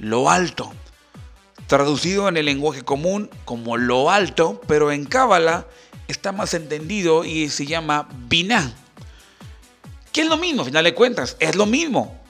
lo 0.01 0.31
alto. 0.31 0.73
Traducido 1.69 2.29
en 2.29 2.37
el 2.37 2.47
lenguaje 2.47 2.83
común 2.83 3.31
como 3.45 3.77
lo 3.77 4.11
alto, 4.11 4.61
pero 4.67 4.91
en 4.91 5.05
Cábala 5.05 5.67
está 6.09 6.33
más 6.33 6.55
entendido 6.55 7.25
y 7.25 7.51
se 7.51 7.67
llama 7.67 8.09
Binah. 8.29 8.73
Que 10.11 10.23
es 10.23 10.29
lo 10.29 10.39
mismo, 10.39 10.63
a 10.63 10.65
final 10.65 10.83
de 10.83 10.95
cuentas, 10.95 11.37
es 11.39 11.55
lo 11.55 11.67
mismo. 11.67 12.24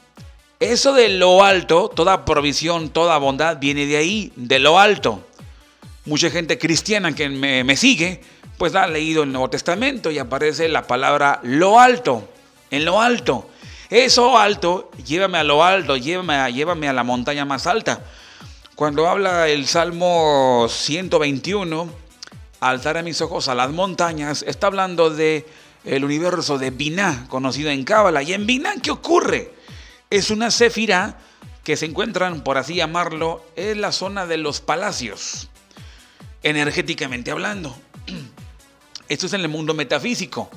Eso 0.72 0.92
de 0.92 1.08
lo 1.10 1.44
alto, 1.44 1.90
toda 1.94 2.24
provisión, 2.24 2.90
toda 2.90 3.18
bondad 3.18 3.58
viene 3.58 3.86
de 3.86 3.96
ahí, 3.96 4.32
de 4.36 4.58
lo 4.58 4.78
alto 4.78 5.24
mucha 6.06 6.30
gente 6.30 6.58
cristiana 6.58 7.14
que 7.14 7.28
me, 7.28 7.76
sigue, 7.76 8.20
pues 8.58 8.74
ha 8.74 8.86
leído 8.86 9.22
el 9.22 9.32
Nuevo 9.32 9.50
Testamento 9.50 10.10
y 10.10 10.18
aparece 10.18 10.68
la 10.68 10.86
palabra 10.86 11.40
lo 11.42 11.80
alto, 11.80 12.28
en 12.70 12.84
lo 12.84 13.00
alto. 13.00 13.48
Eso 13.90 14.38
alto, 14.38 14.90
llévame 15.04 15.38
a 15.38 15.44
lo 15.44 15.64
alto, 15.64 15.96
llévame 15.96 16.34
a, 16.34 16.50
llévame 16.50 16.88
a 16.88 16.92
la 16.92 17.04
montaña 17.04 17.44
más 17.44 17.66
alta. 17.66 18.04
Cuando 18.74 19.08
habla 19.08 19.48
el 19.48 19.66
Salmo 19.66 20.66
121, 20.68 21.88
alzaré 22.60 23.02
mis 23.02 23.20
ojos 23.20 23.48
a 23.48 23.54
las 23.54 23.70
montañas, 23.70 24.44
está 24.46 24.66
hablando 24.66 25.10
de 25.10 25.46
el 25.84 26.04
universo 26.04 26.58
de 26.58 26.70
Binah, 26.70 27.26
conocido 27.28 27.70
en 27.70 27.84
Cábala. 27.84 28.22
¿Y 28.22 28.32
en 28.32 28.46
Binah 28.46 28.74
qué 28.82 28.90
ocurre? 28.90 29.53
Es 30.14 30.30
una 30.30 30.52
cefira 30.52 31.18
que 31.64 31.76
se 31.76 31.86
encuentran, 31.86 32.44
por 32.44 32.56
así 32.56 32.76
llamarlo, 32.76 33.44
en 33.56 33.80
la 33.80 33.90
zona 33.90 34.26
de 34.26 34.36
los 34.36 34.60
palacios 34.60 35.48
energéticamente 36.44 37.32
hablando. 37.32 37.76
Esto 39.08 39.26
es 39.26 39.32
en 39.32 39.40
el 39.40 39.48
mundo 39.48 39.74
metafísico. 39.74 40.48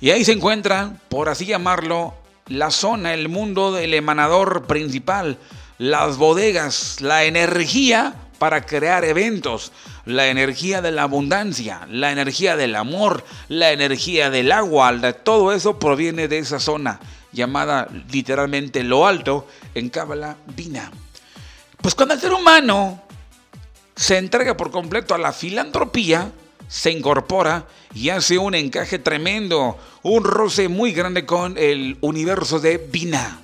Y 0.00 0.08
ahí 0.08 0.24
se 0.24 0.32
encuentra, 0.32 0.96
por 1.10 1.28
así 1.28 1.44
llamarlo, 1.44 2.14
la 2.46 2.70
zona, 2.70 3.12
el 3.12 3.28
mundo 3.28 3.72
del 3.72 3.92
emanador 3.92 4.66
principal, 4.66 5.36
las 5.76 6.16
bodegas, 6.16 7.02
la 7.02 7.24
energía 7.24 8.14
para 8.38 8.64
crear 8.64 9.04
eventos, 9.04 9.70
la 10.06 10.28
energía 10.28 10.80
de 10.80 10.92
la 10.92 11.02
abundancia, 11.02 11.86
la 11.90 12.10
energía 12.10 12.56
del 12.56 12.74
amor, 12.74 13.22
la 13.48 13.70
energía 13.70 14.30
del 14.30 14.50
agua, 14.50 14.98
todo 15.12 15.52
eso 15.52 15.78
proviene 15.78 16.26
de 16.26 16.38
esa 16.38 16.58
zona 16.58 17.00
llamada 17.34 17.88
literalmente 18.10 18.82
lo 18.82 19.06
alto 19.06 19.46
en 19.74 19.90
Cábala 19.90 20.36
Vina. 20.46 20.90
Pues 21.82 21.94
cuando 21.94 22.14
el 22.14 22.20
ser 22.20 22.32
humano 22.32 23.02
se 23.94 24.16
entrega 24.16 24.56
por 24.56 24.70
completo 24.70 25.14
a 25.14 25.18
la 25.18 25.32
filantropía, 25.32 26.32
se 26.68 26.90
incorpora 26.90 27.66
y 27.94 28.08
hace 28.08 28.38
un 28.38 28.54
encaje 28.54 28.98
tremendo, 28.98 29.78
un 30.02 30.24
roce 30.24 30.68
muy 30.68 30.92
grande 30.92 31.26
con 31.26 31.58
el 31.58 31.98
universo 32.00 32.58
de 32.58 32.78
Vina. 32.78 33.40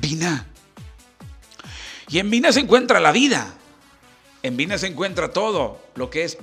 Vina. 0.00 0.46
Y 2.08 2.18
en 2.18 2.30
Vina 2.30 2.52
se 2.52 2.60
encuentra 2.60 3.00
la 3.00 3.12
vida. 3.12 3.54
En 4.42 4.56
Vina 4.56 4.78
se 4.78 4.86
encuentra 4.86 5.32
todo 5.32 5.80
lo 5.94 6.08
que 6.10 6.24
es. 6.24 6.38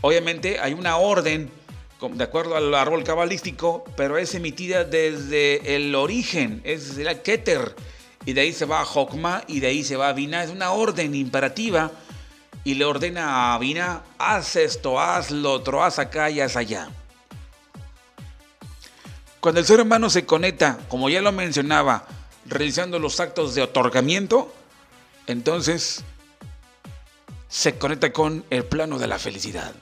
Obviamente 0.00 0.58
hay 0.60 0.72
una 0.72 0.96
orden, 0.96 1.50
de 2.08 2.24
acuerdo 2.24 2.56
al 2.56 2.74
árbol 2.74 3.04
cabalístico, 3.04 3.84
pero 3.96 4.16
es 4.16 4.34
emitida 4.34 4.84
desde 4.84 5.76
el 5.76 5.94
origen, 5.94 6.60
es 6.64 6.96
el 6.96 7.20
Keter 7.20 7.74
y 8.24 8.32
de 8.32 8.40
ahí 8.42 8.52
se 8.52 8.64
va 8.64 8.80
a 8.80 8.84
Jokma 8.84 9.44
y 9.46 9.60
de 9.60 9.68
ahí 9.68 9.84
se 9.84 9.96
va 9.96 10.08
a 10.08 10.12
Binah. 10.12 10.44
Es 10.44 10.50
una 10.50 10.70
orden 10.70 11.14
imperativa 11.14 11.90
y 12.64 12.74
le 12.74 12.84
ordena 12.84 13.54
a 13.54 13.58
Binah, 13.58 14.02
haz 14.18 14.56
esto, 14.56 15.00
haz 15.00 15.30
lo 15.30 15.52
otro, 15.52 15.82
haz 15.82 15.98
acá 15.98 16.30
y 16.30 16.40
haz 16.40 16.56
allá. 16.56 16.88
Cuando 19.40 19.60
el 19.60 19.66
ser 19.66 19.80
humano 19.80 20.10
se 20.10 20.26
conecta, 20.26 20.78
como 20.88 21.08
ya 21.08 21.22
lo 21.22 21.32
mencionaba, 21.32 22.06
realizando 22.46 22.98
los 22.98 23.20
actos 23.20 23.54
de 23.54 23.62
otorgamiento, 23.62 24.52
entonces 25.26 26.04
se 27.48 27.78
conecta 27.78 28.12
con 28.12 28.44
el 28.50 28.64
plano 28.64 28.98
de 28.98 29.06
la 29.06 29.18
felicidad. 29.18 29.74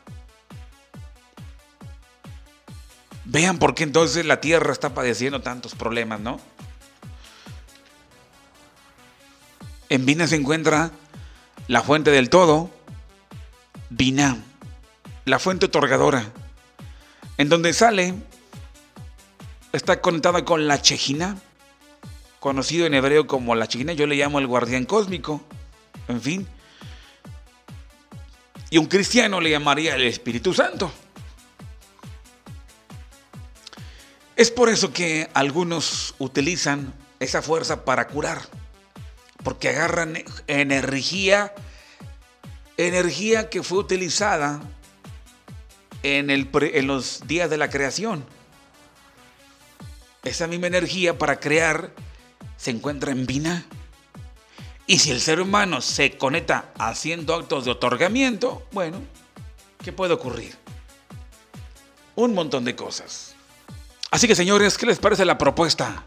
Vean 3.31 3.59
por 3.59 3.75
qué 3.75 3.83
entonces 3.83 4.25
la 4.25 4.41
tierra 4.41 4.73
está 4.73 4.95
padeciendo 4.95 5.43
tantos 5.43 5.75
problemas, 5.75 6.19
¿no? 6.19 6.41
En 9.91 10.07
Vina 10.07 10.27
se 10.27 10.37
encuentra 10.37 10.91
la 11.67 11.83
fuente 11.83 12.11
del 12.11 12.31
todo, 12.31 12.71
Binah, 13.91 14.39
la 15.27 15.39
fuente 15.39 15.67
otorgadora, 15.67 16.25
en 17.37 17.51
donde 17.51 17.75
sale, 17.75 18.15
está 19.73 20.01
conectada 20.01 20.47
con 20.47 20.67
la 20.67 20.81
Chejina, 20.81 21.37
conocido 22.41 22.87
en 22.87 22.95
hebreo 22.95 23.27
como 23.27 23.55
la 23.55 23.67
Chejina, 23.67 23.93
yo 23.93 24.07
le 24.07 24.17
llamo 24.17 24.39
el 24.39 24.47
guardián 24.47 24.87
cósmico, 24.87 25.43
en 26.09 26.23
fin. 26.23 26.49
Y 28.71 28.79
un 28.79 28.87
cristiano 28.87 29.39
le 29.39 29.51
llamaría 29.51 29.97
el 29.97 30.07
Espíritu 30.07 30.55
Santo. 30.55 30.91
Es 34.39 34.53
por 34.53 34.69
eso 34.69 34.93
que 34.93 35.29
algunos 35.35 36.15
utilizan 36.19 36.95
esa 37.19 37.43
fuerza 37.43 37.85
para 37.85 38.07
curar 38.07 38.41
porque 39.43 39.69
agarran 39.69 40.23
energía, 40.47 41.53
energía 42.77 43.51
que 43.51 43.65
fue 43.65 43.79
utilizada 43.79 44.61
en, 46.05 46.29
los 46.87 47.27
días 47.27 47.51
de 47.51 47.57
la 47.57 47.69
creación. 47.69 48.25
Esa 50.23 50.47
misma 50.47 50.69
energía 50.69 51.19
para 51.19 51.41
crear 51.41 51.93
se 52.57 52.71
encuentra 52.71 53.11
en 53.11 53.27
Vina. 53.27 53.65
Y 54.87 55.01
si 55.01 55.11
el 55.11 55.21
ser 55.21 55.41
humano 55.41 55.81
se 55.81 56.17
conecta 56.17 56.73
haciendo 56.79 57.35
actos 57.35 57.65
de 57.65 57.73
otorgamiento, 57.73 58.67
bueno, 58.71 59.03
¿qué 59.83 59.93
puede 59.93 60.15
ocurrir? 60.15 60.55
Un 62.15 62.35
montón 62.35 62.65
de 62.65 62.77
cosas. 62.77 63.28
Así 64.11 64.27
que 64.27 64.35
señores, 64.35 64.79
¿qué 64.79 64.87
les 64.87 64.99
parece 64.99 65.25
la 65.25 65.37
propuesta 65.37 66.03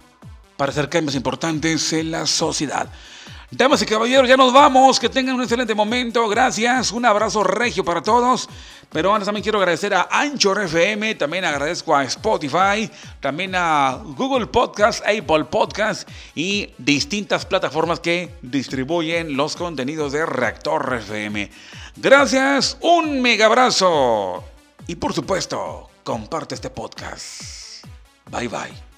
para 0.57 0.71
hacer 0.71 0.89
cambios 0.89 1.15
importantes 1.15 1.93
en 1.93 2.11
la 2.11 2.25
sociedad? 2.25 2.89
Damas 3.53 3.81
y 3.81 3.85
caballeros, 3.85 4.29
ya 4.29 4.37
nos 4.37 4.53
vamos. 4.53 4.97
Que 4.97 5.09
tengan 5.09 5.35
un 5.35 5.41
excelente 5.41 5.75
momento. 5.75 6.27
Gracias. 6.29 6.93
Un 6.93 7.05
abrazo 7.05 7.43
regio 7.43 7.83
para 7.83 8.01
todos. 8.01 8.47
Pero 8.89 9.13
antes 9.13 9.25
también 9.25 9.43
quiero 9.43 9.59
agradecer 9.59 9.93
a 9.93 10.07
Anchor 10.09 10.63
FM. 10.63 11.15
También 11.15 11.43
agradezco 11.43 11.93
a 11.93 12.05
Spotify. 12.05 12.89
También 13.19 13.53
a 13.55 13.99
Google 14.01 14.47
Podcast, 14.47 15.03
Apple 15.05 15.43
Podcast 15.45 16.07
y 16.33 16.69
distintas 16.77 17.45
plataformas 17.45 17.99
que 17.99 18.33
distribuyen 18.41 19.35
los 19.35 19.57
contenidos 19.57 20.13
de 20.13 20.25
Reactor 20.25 20.93
FM. 20.99 21.51
Gracias. 21.97 22.77
Un 22.79 23.21
mega 23.21 23.47
abrazo. 23.47 24.45
Y 24.87 24.95
por 24.95 25.11
supuesto, 25.11 25.89
comparte 26.05 26.55
este 26.55 26.69
podcast. 26.69 27.60
Bye 28.31 28.47
bye. 28.47 28.90